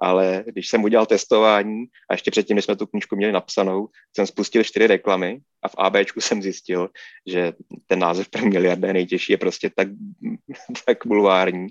[0.00, 4.26] Ale když jsem udělal testování a ještě předtím, než jsme tu knížku měli napsanou, jsem
[4.26, 6.88] spustil čtyři reklamy a v ABčku jsem zjistil,
[7.26, 7.52] že
[7.86, 9.88] ten název pro miliardé nejtěžší je prostě tak,
[10.86, 11.66] tak bulvární,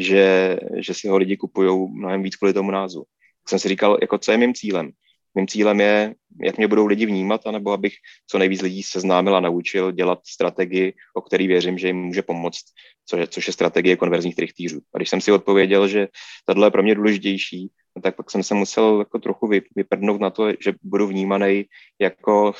[0.00, 3.04] že, že si ho lidi kupují mnohem víc kvůli tomu názvu.
[3.42, 4.90] Tak jsem si říkal, jako co je mým cílem?
[5.34, 7.94] Mým cílem je, jak mě budou lidi vnímat, anebo abych
[8.26, 12.64] co nejvíc lidí seznámil a naučil dělat strategii, o který věřím, že jim může pomoct,
[13.06, 14.80] což je, což je strategie konverzních trichtýřů.
[14.94, 16.08] A když jsem si odpověděl, že
[16.44, 20.30] tohle je pro mě důležitější, no tak pak jsem se musel jako trochu vyprdnout na
[20.30, 21.64] to, že budu vnímaný
[22.00, 22.52] jako,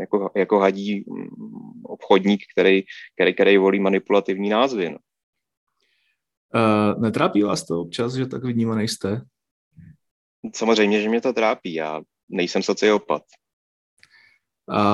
[0.00, 1.28] jako, jako hadí mm,
[1.84, 2.82] obchodník, který,
[3.14, 4.90] který, který volí manipulativní názvy.
[4.90, 4.98] No.
[6.54, 9.22] Uh, netrápí vás to občas, že tak vnímaný jste?
[10.54, 11.74] Samozřejmě, že mě to trápí.
[11.74, 13.22] Já nejsem sociopat.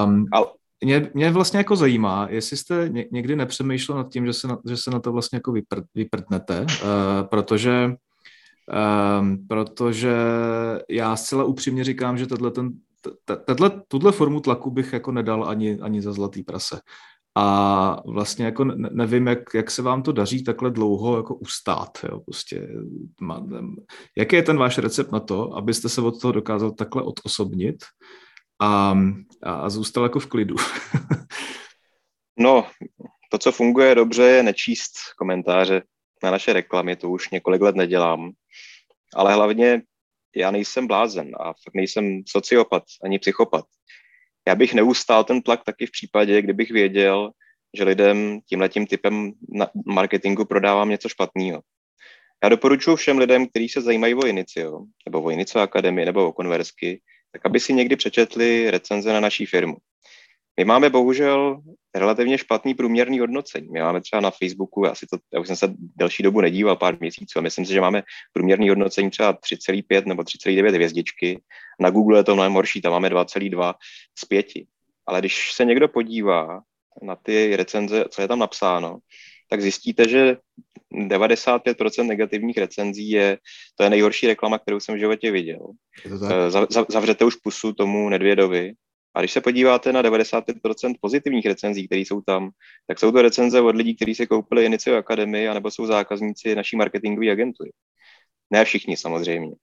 [0.05, 0.47] Um, Ale...
[0.85, 4.77] mě, mě vlastně jako zajímá, jestli jste někdy nepřemýšlel nad tím, že se na, že
[4.77, 7.97] se na to vlastně jako vypr, vyprtnete, uh, protože
[9.21, 10.17] um, protože
[10.89, 12.73] já zcela upřímně říkám, že tenhle, ten,
[13.25, 16.81] tato, tuhle formu tlaku bych jako nedal ani, ani za zlatý prase.
[17.39, 21.99] A vlastně jako nevím, jak, jak se vám to daří takhle dlouho jako ustát.
[22.09, 22.69] Jo, prostě.
[24.17, 27.77] Jaký je ten váš recept na to, abyste se od toho dokázal takhle odosobnit
[28.61, 28.99] a,
[29.43, 30.57] a zůstal jako v klidu?
[32.39, 32.67] no,
[33.31, 35.83] to, co funguje dobře, je nečíst komentáře
[36.23, 38.31] na naše reklamy, to už několik let nedělám.
[39.15, 39.83] Ale hlavně
[40.37, 43.65] já nejsem blázen a fakt nejsem sociopat ani psychopat
[44.49, 47.31] já bych neustál ten tlak taky v případě, kdybych věděl,
[47.77, 49.33] že lidem tímhletím typem
[49.87, 51.63] marketingu prodávám něco špatného.
[52.43, 56.33] Já doporučuji všem lidem, kteří se zajímají o Inicio, nebo o Inicio Akademii, nebo o
[56.33, 57.01] konversky,
[57.33, 59.77] tak aby si někdy přečetli recenze na naší firmu.
[60.59, 61.61] My máme bohužel
[61.95, 63.69] relativně špatný průměrný hodnocení.
[63.73, 67.01] My máme třeba na Facebooku, asi to, já už jsem se delší dobu nedíval, pár
[67.01, 71.41] měsíců, a myslím si, že máme průměrný hodnocení třeba 3,5 nebo 3,9 hvězdičky.
[71.81, 73.75] Na Google je to mnohem horší, tam máme 2,2
[74.19, 74.47] z 5.
[75.07, 76.61] Ale když se někdo podívá
[77.03, 78.99] na ty recenze, co je tam napsáno,
[79.51, 80.37] tak zjistíte, že
[80.93, 83.39] 95% negativních recenzí je,
[83.77, 85.61] to je nejhorší reklama, kterou jsem v životě viděl.
[86.89, 88.73] Zavřete už pusu tomu Nedvědovi,
[89.17, 92.51] a když se podíváte na 95% pozitivních recenzí, které jsou tam,
[92.87, 96.77] tak jsou to recenze od lidí, kteří si koupili Inicio Akademii, anebo jsou zákazníci naší
[96.77, 97.73] marketingové agentury.
[98.51, 99.57] Ne všichni samozřejmě.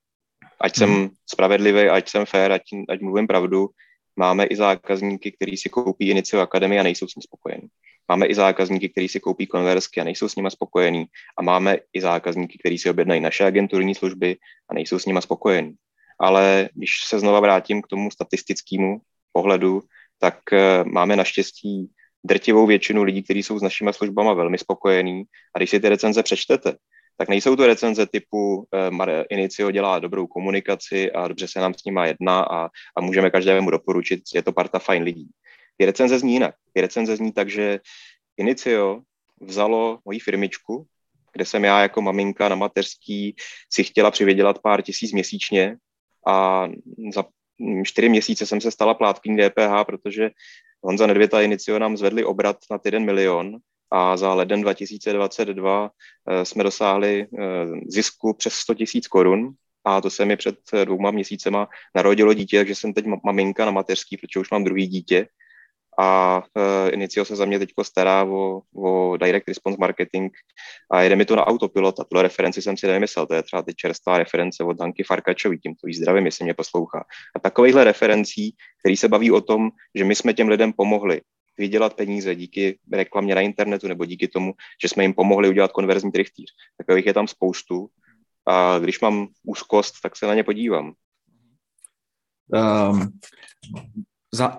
[0.61, 1.09] ať jsem hmm.
[1.25, 3.69] spravedlivý, ať jsem fér, ať, ať mluvím pravdu,
[4.15, 7.67] máme i zákazníky, kteří si koupí Inicio Akademii a nejsou s ní spokojení.
[8.09, 11.05] Máme i zákazníky, kteří si koupí konverzky a nejsou s nimi spokojení.
[11.37, 14.37] A máme i zákazníky, kteří si objednají naše agenturní služby
[14.69, 15.75] a nejsou s nimi spokojení.
[16.19, 19.01] Ale když se znova vrátím k tomu statistickému
[19.33, 19.81] pohledu,
[20.19, 21.89] tak eh, máme naštěstí
[22.23, 25.23] drtivou většinu lidí, kteří jsou s našimi službami velmi spokojení.
[25.55, 26.75] A když si ty recenze přečtete,
[27.17, 31.83] tak nejsou to recenze typu uh, Inicio dělá dobrou komunikaci a dobře se nám s
[31.85, 35.29] nima jedná a, a můžeme každému doporučit, je to parta fajn lidí.
[35.77, 36.55] Ty recenze zní jinak.
[36.73, 37.79] Ty recenze zní tak, že
[38.37, 39.01] Inicio
[39.41, 40.85] vzalo moji firmičku,
[41.33, 43.35] kde jsem já jako maminka na mateřský
[43.69, 45.77] si chtěla přivydělat pár tisíc měsíčně
[46.27, 46.67] a
[47.13, 47.25] za
[47.83, 50.29] čtyři měsíce jsem se stala plátkyní DPH, protože
[50.83, 53.57] Honza Nedvěta Inicio nám zvedli obrat na jeden milion
[53.91, 55.91] a za leden 2022
[56.29, 57.37] eh, jsme dosáhli eh,
[57.87, 59.53] zisku přes 100 tisíc korun
[59.85, 63.71] a to se mi před eh, dvouma měsícema narodilo dítě, takže jsem teď maminka na
[63.71, 65.27] mateřský, protože už mám druhý dítě
[65.99, 70.31] a uh, Inicio se za mě teď stará o, o direct response marketing
[70.91, 73.61] a jede mi to na autopilot a tuhle referenci jsem si nevymyslel, to je třeba
[73.61, 77.03] teď čerstvá reference od Danky Farkačový, tímto jí zdravím, jestli mě poslouchá.
[77.35, 81.21] A takovýchhle referencí, který se baví o tom, že my jsme těm lidem pomohli
[81.57, 86.11] vydělat peníze díky reklamě na internetu nebo díky tomu, že jsme jim pomohli udělat konverzní
[86.11, 86.49] trichtýř.
[86.77, 87.87] Takových je tam spoustu
[88.47, 90.93] a když mám úzkost, tak se na ně podívám.
[92.53, 93.19] Um,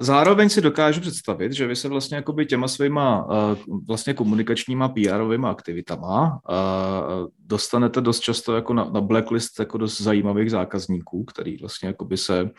[0.00, 5.46] zároveň si dokážu představit, že vy se vlastně jakoby těma svýma uh, vlastně komunikačníma PR-ovými
[5.48, 11.86] aktivitama uh, dostanete dost často jako na, na blacklist jako dost zajímavých zákazníků, který vlastně
[11.86, 12.50] jakoby se uh,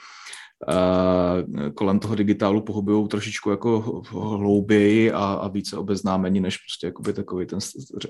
[1.76, 7.46] kolem toho digitálu pohybují trošičku jako hlouběji a, a více obeznámení než prostě jakoby takový
[7.46, 7.60] ten,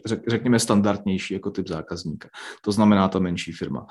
[0.05, 2.29] řek, řekněme, standardnější jako typ zákazníka.
[2.61, 3.87] To znamená ta menší firma.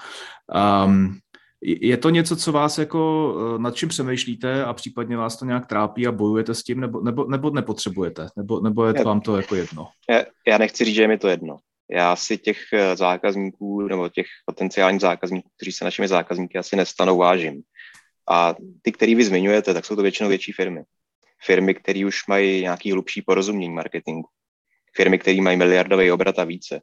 [0.85, 1.19] Um,
[1.67, 5.67] je to něco, co vás jako, eh, nad čím přemýšlíte a případně vás to nějak
[5.67, 9.37] trápí a bojujete s tím, nebo, nebo, nebo nepotřebujete, nebo, nebo je to vám to
[9.37, 9.89] jako jedno?
[10.11, 11.59] Já, já nechci říct, že je mi to jedno.
[11.91, 17.19] Já si těch eh, zákazníků nebo těch potenciálních zákazníků, kteří se našimi zákazníky asi nestanou,
[17.19, 17.63] vážím.
[18.31, 20.83] A ty, který vy zmiňujete, tak jsou to většinou větší firmy.
[21.45, 24.29] Firmy, které už mají nějaký hlubší porozumění marketingu.
[24.97, 26.81] Firmy, které mají miliardový obrat a více.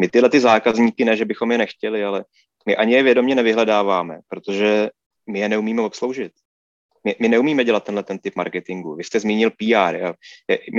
[0.00, 2.24] My tyhle ty zákazníky, ne, že bychom je nechtěli, ale
[2.66, 4.90] my ani je vědomě nevyhledáváme, protože
[5.30, 6.32] my je neumíme obsloužit.
[7.04, 8.94] My, my neumíme dělat tenhle ten typ marketingu.
[8.94, 9.96] Vy jste zmínil PR.
[9.96, 10.14] Jo.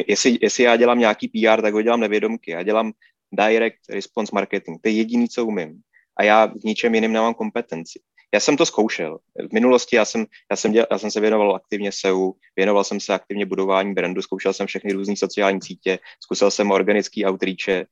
[0.07, 2.51] Jestli, jestli já dělám nějaký PR, tak ho dělám nevědomky.
[2.51, 2.91] Já dělám
[3.31, 4.81] direct response marketing.
[4.81, 5.81] To je jediný, co umím.
[6.17, 7.99] A já v ničem jiném nemám kompetenci.
[8.33, 9.19] Já jsem to zkoušel.
[9.49, 12.99] V minulosti já jsem, já jsem, dělal, já jsem se věnoval aktivně SEO, věnoval jsem
[12.99, 17.87] se aktivně budování brandu, zkoušel jsem všechny různé sociální sítě, zkusil jsem organický outreach,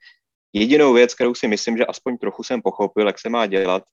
[0.54, 3.84] Jedinou věc, kterou si myslím, že aspoň trochu jsem pochopil, jak se má dělat,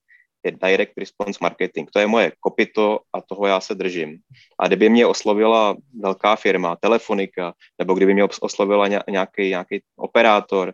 [0.45, 1.89] je direct response marketing.
[1.93, 4.17] To je moje kopito a toho já se držím.
[4.59, 10.73] A kdyby mě oslovila velká firma, telefonika, nebo kdyby mě oslovila nějaký, nějaký operátor,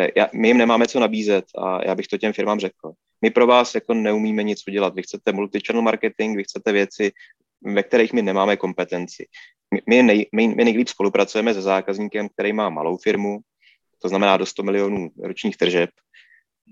[0.00, 2.92] eh, já, my jim nemáme co nabízet a já bych to těm firmám řekl.
[3.22, 4.94] My pro vás jako neumíme nic udělat.
[4.94, 7.12] Vy chcete multi-channel marketing, vy chcete věci,
[7.62, 9.26] ve kterých my nemáme kompetenci.
[9.74, 13.38] My, my, nej, my, my nejlíp spolupracujeme se zákazníkem, který má malou firmu,
[14.02, 15.90] to znamená do 100 milionů ročních tržeb,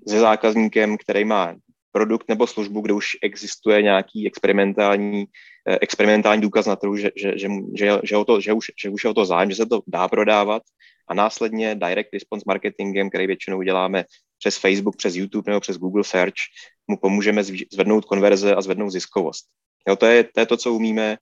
[0.09, 1.55] se zákazníkem, který má
[1.93, 5.25] produkt nebo službu, kde už existuje nějaký experimentální,
[5.69, 9.05] eh, experimentální důkaz na trhu, že, že, že, že, že, to, že, už, že už
[9.05, 10.63] je o to zájem, že se to dá prodávat
[11.09, 14.05] a následně direct response marketingem, který většinou děláme
[14.39, 16.43] přes Facebook, přes YouTube nebo přes Google Search,
[16.89, 19.47] mu pomůžeme zvednout konverze a zvednout ziskovost.
[19.89, 21.17] Jo, to, je, to je to, co umíme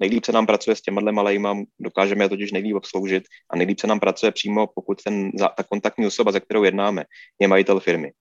[0.00, 3.86] nejlíp se nám pracuje s těma malejma, dokážeme je totiž nejlíp obsloužit a nejlíp se
[3.86, 7.04] nám pracuje přímo, pokud ten, ta kontaktní osoba, ze kterou jednáme,
[7.40, 8.12] je majitel firmy.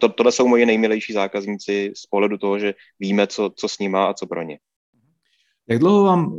[0.00, 4.06] To, tohle jsou moje nejmilejší zákazníci z pohledu toho, že víme, co, co s nima
[4.06, 4.58] a co pro ně.
[5.68, 6.38] Jak dlouho vám,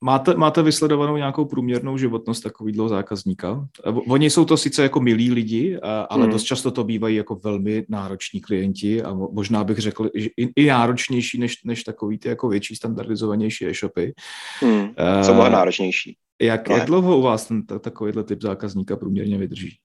[0.00, 3.68] máte, máte vysledovanou nějakou průměrnou životnost takovýhle zákazníka?
[4.08, 6.32] Oni jsou to sice jako milí lidi, ale hmm.
[6.32, 11.38] dost často to bývají jako velmi nároční klienti a možná bych řekl i, i náročnější
[11.38, 14.12] než, než takový ty jako větší standardizovanější e-shopy.
[14.60, 14.88] Hmm.
[15.22, 16.16] Jsou uh, náročnější.
[16.42, 19.78] Jak, jak dlouho u vás ten takovýhle typ zákazníka průměrně vydrží?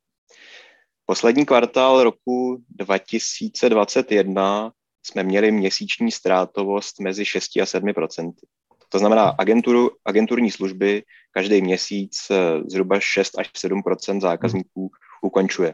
[1.06, 4.72] Poslední kvartál roku 2021
[5.06, 8.48] jsme měli měsíční ztrátovost mezi 6 a 7 procenty.
[8.90, 12.36] To znamená, agenturu, agenturní služby každý měsíc eh,
[12.68, 13.82] zhruba 6 až 7
[14.20, 14.90] zákazníků
[15.22, 15.74] ukončuje.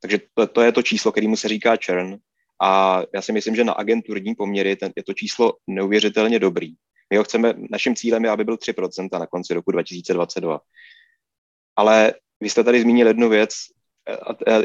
[0.00, 2.16] Takže to, to je to číslo, kterému se říká churn.
[2.62, 6.74] A já si myslím, že na agenturní poměry ten, je to číslo neuvěřitelně dobrý.
[7.10, 10.60] My ho chceme, naším cílem je, aby byl 3% na konci roku 2022.
[11.76, 13.54] Ale vy jste tady zmínil jednu věc,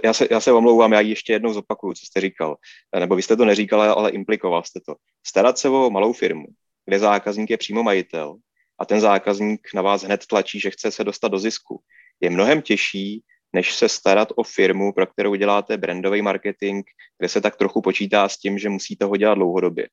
[0.03, 2.57] já se, já se omlouvám, já ji ještě jednou zopakuju, co jste říkal.
[2.99, 4.95] Nebo vy jste to neříkal, ale implikoval jste to.
[5.27, 6.45] Starat se o malou firmu,
[6.85, 8.35] kde zákazník je přímo majitel
[8.79, 11.81] a ten zákazník na vás hned tlačí, že chce se dostat do zisku,
[12.19, 16.85] je mnohem těžší, než se starat o firmu, pro kterou děláte brandový marketing,
[17.17, 19.87] kde se tak trochu počítá s tím, že musíte ho dělat dlouhodobě.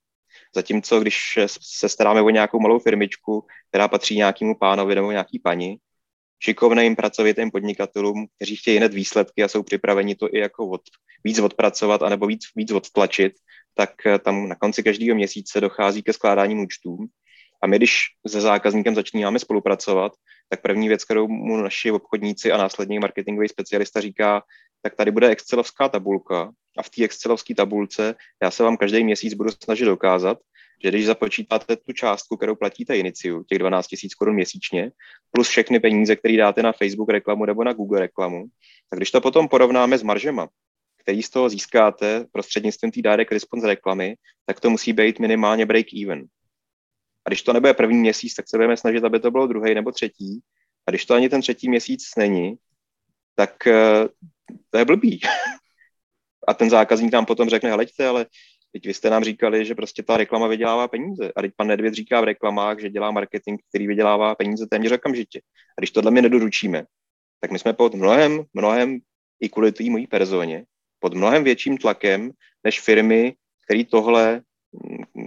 [0.54, 5.76] Zatímco, když se staráme o nějakou malou firmičku, která patří nějakému pánovi nebo nějaký paní,
[6.38, 10.80] šikovným pracovitým podnikatelům, kteří chtějí hned výsledky a jsou připraveni to i jako od,
[11.24, 13.32] víc odpracovat anebo víc, víc odtlačit,
[13.76, 16.98] tak eh, tam na konci každého měsíce dochází ke skládání účtů.
[17.62, 20.12] A my, když se zákazníkem začínáme spolupracovat,
[20.48, 24.42] tak první věc, kterou mu naši obchodníci a následně marketingový specialista říká,
[24.82, 29.34] tak tady bude excelovská tabulka a v té excelovské tabulce já se vám každý měsíc
[29.34, 30.38] budu snažit dokázat,
[30.84, 34.90] že když započítáte tu částku, kterou platíte Iniciu, těch 12 000 korun měsíčně,
[35.30, 38.44] plus všechny peníze, které dáte na Facebook reklamu nebo na Google reklamu,
[38.90, 40.48] tak když to potom porovnáme s maržema,
[41.06, 44.16] který z toho získáte prostřednictvím té direct response reklamy,
[44.46, 46.24] tak to musí být minimálně break even.
[47.24, 49.92] A když to nebude první měsíc, tak se budeme snažit, aby to bylo druhý nebo
[49.92, 50.40] třetí.
[50.86, 52.56] A když to ani ten třetí měsíc není,
[53.34, 54.08] tak eh,
[54.70, 55.20] to je blbý.
[56.48, 58.26] A ten zákazník nám potom řekne, hleďte, ale
[58.72, 61.32] teď vy jste nám říkali, že prostě ta reklama vydělává peníze.
[61.36, 65.40] A teď pan Nedvěd říká v reklamách, že dělá marketing, který vydělává peníze téměř okamžitě.
[65.78, 66.84] A když tohle my nedoručíme,
[67.40, 68.98] tak my jsme pod mnohem, mnohem
[69.40, 70.64] i kvůli té mojí personě,
[70.98, 72.30] pod mnohem větším tlakem
[72.64, 74.42] než firmy, které tohle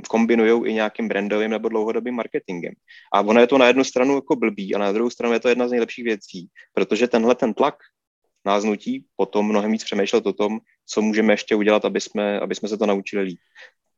[0.10, 2.74] kombinují i nějakým brandovým nebo dlouhodobým marketingem.
[3.14, 5.50] A ono je to na jednu stranu jako blbý a na druhou stranu je to
[5.50, 7.76] jedna z nejlepších věcí, protože tenhle ten tlak
[8.46, 12.56] nás nutí potom mnohem víc přemýšlet o tom, co můžeme ještě udělat, aby jsme, aby
[12.56, 13.40] jsme se to naučili líp.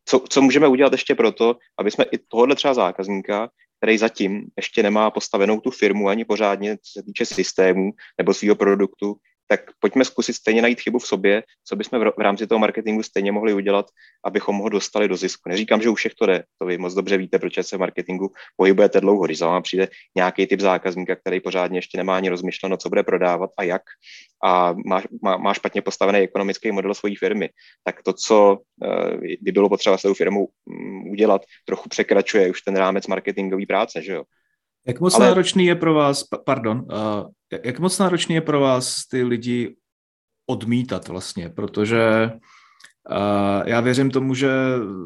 [0.05, 4.84] Co, co můžeme udělat ještě proto, aby jsme i tohohle třeba zákazníka, který zatím ještě
[4.84, 9.15] nemá postavenou tu firmu ani pořádně, co se týče systému nebo svého produktu,
[9.52, 13.32] tak pojďme zkusit stejně najít chybu v sobě, co bychom v rámci toho marketingu stejně
[13.32, 13.86] mohli udělat,
[14.24, 15.50] abychom ho dostali do zisku.
[15.50, 18.32] Neříkám, že u všech to jde, to vy moc dobře víte, proč se v marketingu
[18.56, 19.26] pohybujete dlouho.
[19.26, 23.04] Když za vám přijde nějaký typ zákazníka, který pořádně ještě nemá ani rozmyšleno, co bude
[23.04, 23.82] prodávat a jak,
[24.44, 27.50] a má, má, má špatně postavený ekonomický model své firmy,
[27.84, 32.62] tak to, co uh, by bylo potřeba s tou firmou um, udělat, trochu překračuje už
[32.62, 34.24] ten rámec marketingové práce, že jo.
[34.88, 35.28] Jak moc Ale...
[35.28, 37.32] náročný je pro vás, pardon, uh,
[37.64, 39.76] jak moc náročný je pro vás ty lidi
[40.50, 42.32] odmítat vlastně, protože
[43.12, 44.50] uh, já věřím tomu, že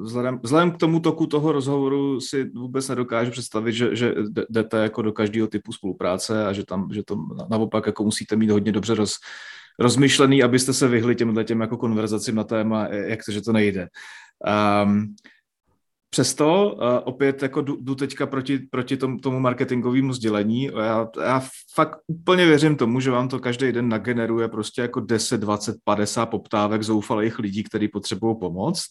[0.01, 4.15] vzhledem, vzhledem k tomu toku toho rozhovoru si vůbec nedokážu představit, že, že
[4.49, 7.17] jdete jako do každého typu spolupráce a že tam, že to
[7.49, 9.17] naopak jako musíte mít hodně dobře roz,
[9.79, 13.87] rozmyšlený, abyste se vyhli těmhle těm jako konverzacím na téma, jak to, že to nejde.
[14.83, 15.15] Um,
[16.15, 20.63] Přesto uh, opět jako jdu, jdu teďka proti, proti tom, tomu marketingovému sdělení.
[20.63, 21.41] Já, já
[21.73, 26.25] fakt úplně věřím tomu, že vám to každý den nageneruje prostě jako 10, 20, 50
[26.25, 28.83] poptávek zoufalých lidí, kteří potřebují pomoc.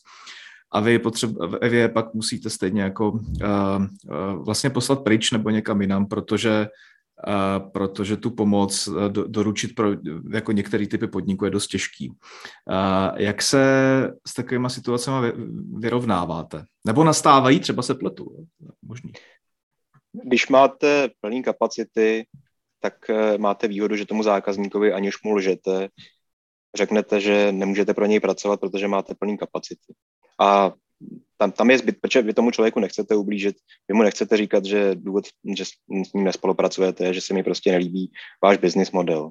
[0.72, 5.50] A vy, potřeb- vy je pak musíte stejně jako uh, uh, vlastně poslat pryč nebo
[5.50, 6.66] někam jinam, protože
[7.72, 9.88] protože tu pomoc do, doručit pro
[10.32, 12.12] jako některé typy podniků je dost těžký.
[13.16, 13.64] Jak se
[14.26, 15.32] s takovými situacemi
[15.78, 16.64] vyrovnáváte?
[16.86, 18.46] Nebo nastávají, třeba se pletu?
[18.82, 19.12] Možný.
[20.24, 22.26] Když máte plné kapacity,
[22.80, 25.88] tak uh, máte výhodu, že tomu zákazníkovi aniž mu lžete,
[26.76, 29.94] řeknete, že nemůžete pro něj pracovat, protože máte plné kapacity.
[30.40, 30.72] A
[31.36, 33.56] tam, tam je zbyt, protože vy tomu člověku nechcete ublížit,
[33.88, 35.24] vy mu nechcete říkat, že důvod,
[35.56, 39.30] že s ním nespolupracujete, že se mi prostě nelíbí váš business model.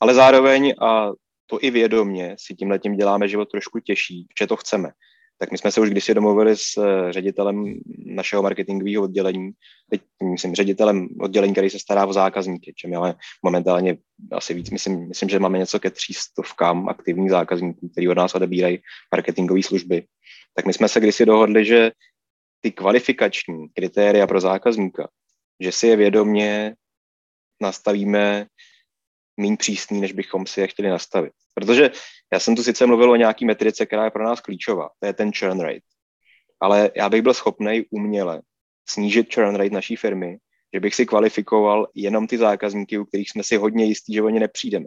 [0.00, 1.10] Ale zároveň, a
[1.46, 4.92] to i vědomně, si tím děláme život trošku těžší, že to chceme.
[5.38, 7.74] Tak my jsme se už kdysi domluvili s eh, ředitelem
[8.06, 9.50] našeho marketingového oddělení,
[9.90, 13.96] teď myslím ředitelem oddělení, který se stará o zákazníky, čem máme momentálně
[14.32, 18.78] asi víc, myslím, myslím, že máme něco ke třístovkám aktivních zákazníků, který od nás odebírají
[19.14, 20.04] marketingové služby.
[20.54, 21.90] Tak my jsme se kdysi dohodli, že
[22.60, 25.08] ty kvalifikační kritéria pro zákazníka,
[25.60, 26.74] že si je vědomě
[27.62, 28.46] nastavíme
[29.36, 31.32] méně přísný, než bychom si je chtěli nastavit.
[31.54, 31.90] Protože
[32.32, 35.12] já jsem tu sice mluvil o nějaký metrice, která je pro nás klíčová, to je
[35.12, 35.86] ten churn rate.
[36.60, 38.42] Ale já bych byl schopný uměle
[38.88, 40.38] snížit churn rate naší firmy,
[40.74, 44.40] že bych si kvalifikoval jenom ty zákazníky, u kterých jsme si hodně jistí, že oni
[44.40, 44.86] nepřijdeme.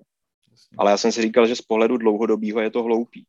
[0.78, 3.26] Ale já jsem si říkal, že z pohledu dlouhodobého je to hloupý.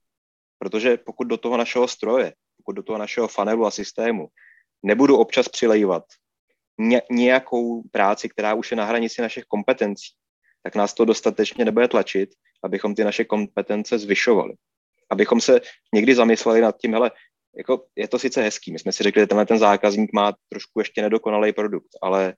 [0.59, 4.29] Protože pokud do toho našeho stroje, pokud do toho našeho fanelu a systému
[4.83, 6.05] nebudu občas přilejvat
[7.11, 10.13] nějakou práci, která už je na hranici našich kompetencí,
[10.67, 12.31] tak nás to dostatečně nebude tlačit,
[12.65, 14.55] abychom ty naše kompetence zvyšovali.
[15.11, 15.61] Abychom se
[15.95, 17.11] někdy zamysleli nad tím, hele,
[17.57, 20.81] jako je to sice hezký, my jsme si řekli, že tenhle ten zákazník má trošku
[20.81, 22.35] ještě nedokonalý produkt, ale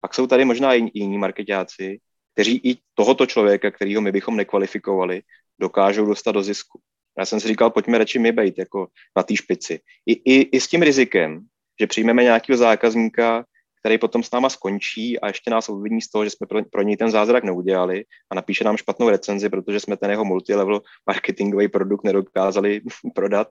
[0.00, 1.98] pak jsou tady možná jiní marketáci,
[2.34, 5.22] kteří i tohoto člověka, kterýho my bychom nekvalifikovali,
[5.60, 6.80] dokážou dostat do zisku.
[7.18, 9.80] Já jsem si říkal, pojďme radši my být jako na té špici.
[10.06, 11.40] I, i, I s tím rizikem,
[11.80, 13.44] že přijmeme nějakého zákazníka,
[13.82, 16.82] který potom s náma skončí a ještě nás obviní z toho, že jsme pro, pro
[16.82, 21.68] něj ten zázrak neudělali a napíše nám špatnou recenzi, protože jsme ten jeho multilevel marketingový
[21.68, 22.80] produkt nedokázali
[23.14, 23.48] prodat,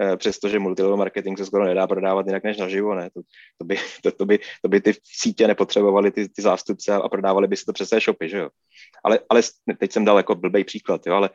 [0.00, 3.10] eh, přestože multilevel marketing se skoro nedá prodávat jinak než naživo, ne?
[3.10, 3.20] To,
[3.58, 7.48] to, by, to, to, by, to by ty sítě nepotřebovali ty, ty zástupce a prodávali
[7.48, 8.48] by se to přes té shopy, že jo?
[9.04, 9.42] Ale, ale
[9.78, 11.14] teď jsem dal jako blbý příklad, jo?
[11.14, 11.30] ale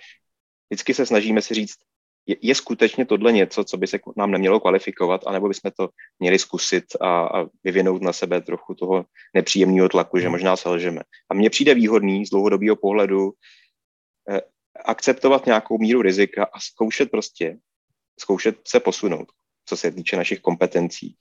[0.69, 1.77] vždycky se snažíme si říct,
[2.25, 5.89] je, je skutečně tohle něco, co by se nám nemělo kvalifikovat, anebo bychom to
[6.19, 10.31] měli zkusit a, a vyvinout na sebe trochu toho nepříjemného tlaku, že hmm.
[10.31, 11.01] možná selžeme.
[11.29, 13.31] A mně přijde výhodný z dlouhodobého pohledu
[14.29, 14.41] eh,
[14.85, 17.57] akceptovat nějakou míru rizika a zkoušet prostě,
[18.19, 19.27] zkoušet se posunout,
[19.65, 21.15] co se týče našich kompetencí.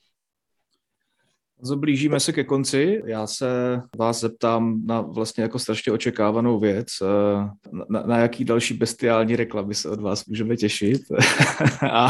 [1.63, 3.03] Zablížíme se ke konci.
[3.07, 6.87] Já se vás zeptám na vlastně jako strašně očekávanou věc.
[7.03, 7.49] Eh,
[7.91, 11.03] na, na jaký další bestiální reklamy se od vás můžeme těšit?
[11.93, 12.09] A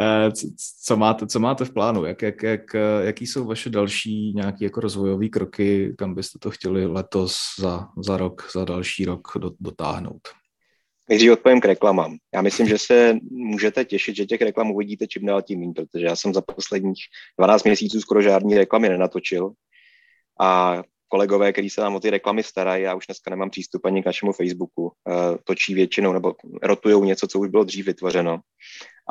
[0.00, 0.30] eh,
[0.84, 2.04] co máte, co máte v plánu?
[2.04, 6.86] Jak, jak, jak, jaký jsou vaše další nějaké jako rozvojové kroky, kam byste to chtěli
[6.86, 9.28] letos, za, za rok, za další rok
[9.60, 10.28] dotáhnout?
[11.08, 12.16] Nejdřív odpovím k reklamám.
[12.34, 16.06] Já myslím, že se můžete těšit, že těch reklam uvidíte čím dál tím méně, protože
[16.06, 16.98] já jsem za posledních
[17.38, 19.52] 12 měsíců skoro žádný reklamy nenatočil.
[20.40, 24.02] A kolegové, kteří se nám o ty reklamy starají, já už dneska nemám přístup ani
[24.02, 28.40] k našemu Facebooku, eh, točí většinou nebo rotujou něco, co už bylo dřív vytvořeno.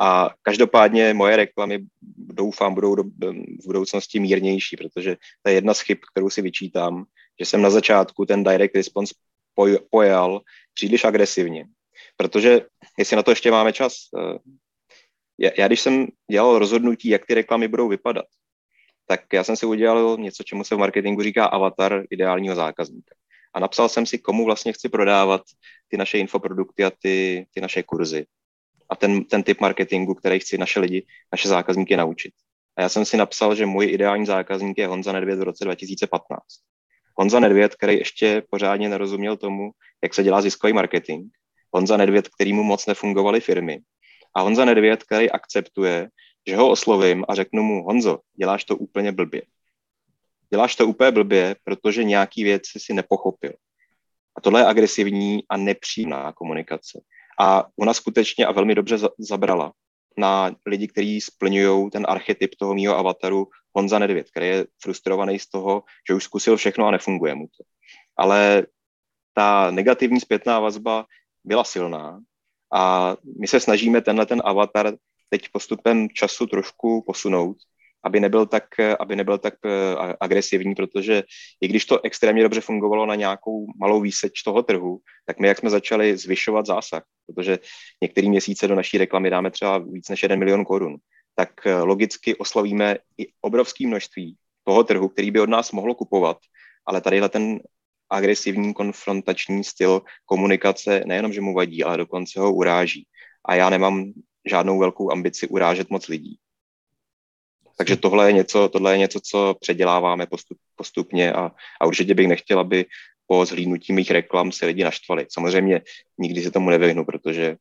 [0.00, 1.86] A každopádně moje reklamy,
[2.16, 3.02] doufám, budou do,
[3.62, 7.04] v budoucnosti mírnější, protože to je jedna z chyb, kterou si vyčítám,
[7.40, 9.14] že jsem na začátku ten direct response
[9.90, 10.40] pojal
[10.74, 11.66] příliš agresivně
[12.16, 12.60] Protože
[12.98, 14.38] jestli na to ještě máme čas, eh,
[15.58, 18.26] já když jsem dělal rozhodnutí, jak ty reklamy budou vypadat,
[19.06, 23.14] tak já jsem si udělal něco, čemu se v marketingu říká avatar ideálního zákazníka.
[23.54, 25.42] A napsal jsem si, komu vlastně chci prodávat
[25.88, 28.26] ty naše infoprodukty a ty, ty naše kurzy.
[28.88, 32.34] A ten, ten typ marketingu, který chci naše lidi, naše zákazníky naučit.
[32.76, 36.42] A já jsem si napsal, že můj ideální zákazník je Honza Nedvěd v roce 2015.
[37.16, 39.70] Honza Nedvěd, který ještě pořádně nerozuměl tomu,
[40.02, 41.24] jak se dělá ziskový marketing,
[41.74, 43.80] Honza Nedvěd, kterýmu moc nefungovaly firmy.
[44.34, 46.08] A Honza Nedvěd, který akceptuje,
[46.48, 49.42] že ho oslovím a řeknu mu, Honzo, děláš to úplně blbě.
[50.50, 53.52] Děláš to úplně blbě, protože nějaký věci si nepochopil.
[54.36, 57.00] A tohle je agresivní a nepřímá komunikace.
[57.40, 59.72] A ona skutečně a velmi dobře zabrala
[60.18, 65.48] na lidi, kteří splňují ten archetyp toho mýho avataru Honza Nedvěd, který je frustrovaný z
[65.48, 67.64] toho, že už zkusil všechno a nefunguje mu to.
[68.16, 68.66] Ale
[69.32, 71.06] ta negativní zpětná vazba
[71.44, 72.20] byla silná.
[72.72, 74.92] A my se snažíme tenhle ten avatar
[75.30, 77.56] teď postupem času trošku posunout,
[78.04, 78.64] aby nebyl tak,
[79.00, 79.70] aby nebyl tak eh,
[80.20, 81.22] agresivní, protože
[81.60, 85.58] i když to extrémně dobře fungovalo na nějakou malou výseč toho trhu, tak my, jak
[85.58, 87.58] jsme začali zvyšovat zásah, protože
[88.02, 90.96] některý měsíce do naší reklamy dáme třeba víc než 1 milion korun,
[91.34, 96.38] tak eh, logicky oslovíme i obrovské množství toho trhu, který by od nás mohlo kupovat,
[96.86, 97.60] ale tadyhle ten
[98.14, 103.06] agresivní konfrontační styl komunikace nejenom, že mu vadí, ale dokonce ho uráží.
[103.44, 104.12] A já nemám
[104.44, 106.38] žádnou velkou ambici urážet moc lidí.
[107.76, 111.50] Takže tohle je něco, tohle je něco co předěláváme postup, postupně a,
[111.80, 112.86] a určitě bych nechtěl, aby
[113.26, 115.26] po zhlídnutí mých reklam se lidi naštvali.
[115.28, 115.82] Samozřejmě
[116.18, 117.56] nikdy se tomu nevyhnu, protože...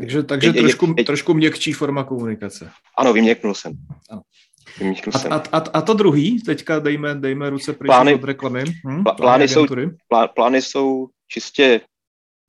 [0.00, 2.70] Takže, takže je, trošku, je, trošku měkčí forma komunikace.
[2.96, 3.72] Ano, vyměknul jsem.
[4.10, 4.22] Ano.
[5.30, 8.64] A, a, a, a to druhý, teďka dejme, dejme ruce pryč plány, od reklamy.
[8.64, 9.04] Hm?
[9.04, 9.66] Plány, plány, jsou,
[10.08, 11.80] plá, plány jsou čistě,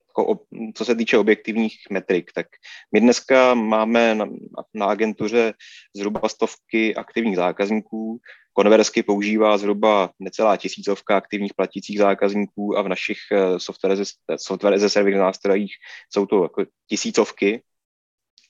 [0.10, 0.40] jako,
[0.76, 2.48] co se týče objektivních metrik, tak
[2.94, 4.26] my dneska máme na,
[4.74, 5.54] na agentuře
[5.96, 8.20] zhruba stovky aktivních zákazníků,
[8.54, 14.90] Konversky používá zhruba necelá tisícovka aktivních platících zákazníků a v našich eh, software as, software
[14.90, 15.72] service nástrojích
[16.10, 17.64] jsou to jako tisícovky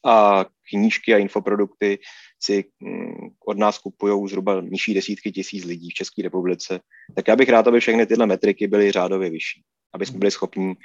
[0.05, 1.99] a knížky a infoprodukty
[2.39, 6.79] si mm, od nás kupují zhruba nižší desítky tisíc lidí v České republice,
[7.15, 10.75] tak já bych rád, aby všechny tyhle metriky byly řádově vyšší, aby jsme byli schopni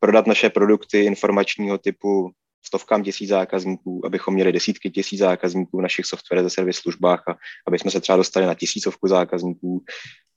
[0.00, 2.30] prodat naše produkty informačního typu
[2.66, 7.36] stovkám tisíc zákazníků, abychom měli desítky tisíc zákazníků v našich software ze servis službách a
[7.66, 9.84] aby jsme se třeba dostali na tisícovku zákazníků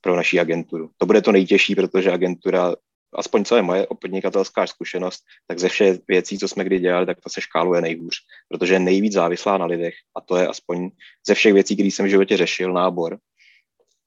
[0.01, 0.89] pro naší agenturu.
[0.97, 2.75] To bude to nejtěžší, protože agentura
[3.15, 7.21] aspoň co je moje podnikatelská zkušenost, tak ze všech věcí, co jsme kdy dělali, tak
[7.21, 8.15] to se škáluje nejhůř,
[8.49, 10.89] protože je nejvíc závislá na lidech a to je aspoň
[11.27, 13.17] ze všech věcí, které jsem v životě řešil, nábor,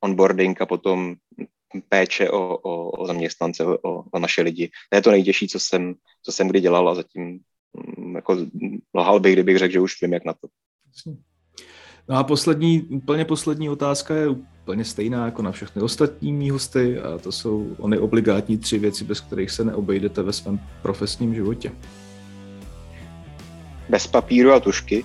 [0.05, 1.15] onboarding a potom
[1.89, 4.71] péče o, o, o zaměstnance, o, o naše lidi.
[4.91, 7.41] To je to nejtěžší, co jsem, co jsem kdy dělal a zatím
[7.99, 8.37] mm, jako
[8.95, 10.49] lhal bych, kdybych řekl, že už vím, jak na to.
[12.09, 17.01] No a poslední, úplně poslední otázka je úplně stejná jako na všechny ostatní mý hosty
[17.01, 21.73] a to jsou ony obligátní tři věci, bez kterých se neobejdete ve svém profesním životě.
[23.89, 25.05] Bez papíru a tušky.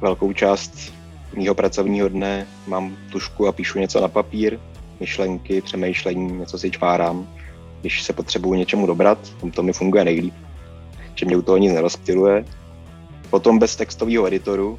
[0.00, 0.92] Velkou část
[1.36, 4.58] mýho pracovního dne mám tušku a píšu něco na papír,
[5.00, 7.28] myšlenky, přemýšlení, něco si čvárám.
[7.80, 9.18] Když se potřebuji něčemu dobrat,
[9.54, 10.34] to mi funguje nejlíp,
[11.14, 12.44] že mě u toho nic nerozptiluje.
[13.30, 14.76] Potom bez textového editoru,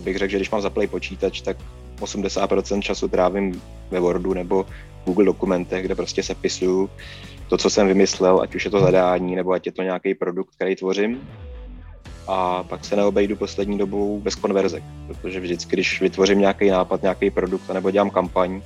[0.00, 1.56] to bych řekl, že když mám zaplay počítač, tak
[2.00, 4.66] 80% času trávím ve Wordu nebo
[5.04, 6.90] Google dokumentech, kde prostě sepisuju
[7.48, 10.54] to, co jsem vymyslel, ať už je to zadání, nebo ať je to nějaký produkt,
[10.54, 11.28] který tvořím.
[12.28, 17.30] A pak se neobejdu poslední dobou bez konverzek, protože vždycky, když vytvořím nějaký nápad, nějaký
[17.30, 18.62] produkt, nebo dělám kampaň,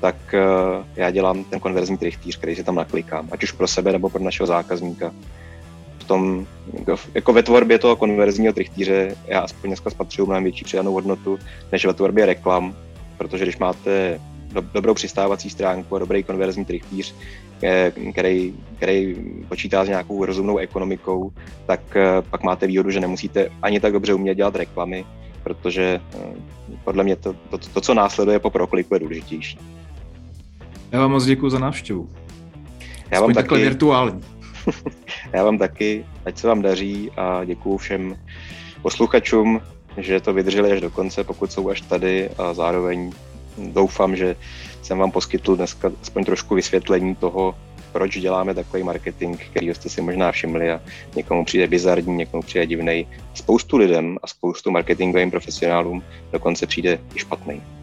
[0.00, 3.92] tak uh, já dělám ten konverzní trichtýř, který si tam naklikám, ať už pro sebe
[3.92, 5.12] nebo pro našeho zákazníka.
[6.08, 6.46] Tom,
[6.78, 11.38] jako, jako ve tvorbě toho konverzního trichtýře já aspoň dneska spatřuju mnohem větší přidanou hodnotu,
[11.72, 12.74] než ve tvorbě reklam,
[13.18, 14.20] protože když máte
[14.52, 17.14] do, dobrou přistávací stránku a dobrý konverzní trichtýř,
[17.62, 19.16] eh, který, který
[19.48, 21.32] počítá s nějakou rozumnou ekonomikou,
[21.66, 25.04] tak eh, pak máte výhodu, že nemusíte ani tak dobře umět dělat reklamy,
[25.42, 26.00] protože
[26.84, 29.58] podle mě to, to, to co následuje po prokliku, je důležitější.
[30.92, 32.08] Já vám moc děkuji za návštěvu.
[33.10, 33.54] Já vám taky.
[33.54, 34.37] virtuální.
[35.32, 38.16] Já vám taky, ať se vám daří a děkuji všem
[38.82, 39.60] posluchačům,
[39.96, 43.12] že to vydrželi až do konce, pokud jsou až tady a zároveň
[43.58, 44.36] doufám, že
[44.82, 47.54] jsem vám poskytl dneska aspoň trošku vysvětlení toho,
[47.92, 50.80] proč děláme takový marketing, který jste si možná všimli a
[51.16, 53.06] někomu přijde bizarní, někomu přijde divný.
[53.34, 56.02] Spoustu lidem a spoustu marketingovým profesionálům
[56.32, 57.77] dokonce přijde i špatný.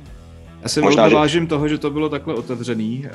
[0.65, 1.15] Já si Možná, že...
[1.15, 3.05] vážím toho, že to bylo takhle otevřený.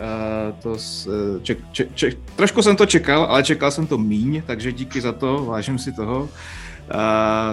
[0.62, 4.72] to eh, ček, ček, ček, trošku jsem to čekal, ale čekal jsem to míň, takže
[4.72, 6.28] díky za to, vážím si toho.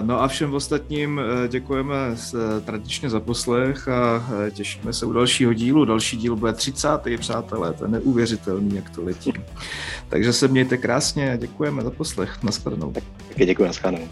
[0.02, 5.84] No a všem ostatním děkujeme eh, tradičně za poslech a těšíme se u dalšího dílu.
[5.84, 6.88] Další díl bude 30.
[7.18, 9.32] přátelé, to je neuvěřitelný, jak to letí.
[10.08, 12.42] Takže se mějte krásně a děkujeme za poslech.
[12.42, 12.92] Naschledanou.
[13.28, 14.08] Taky děkuji, naschledanou.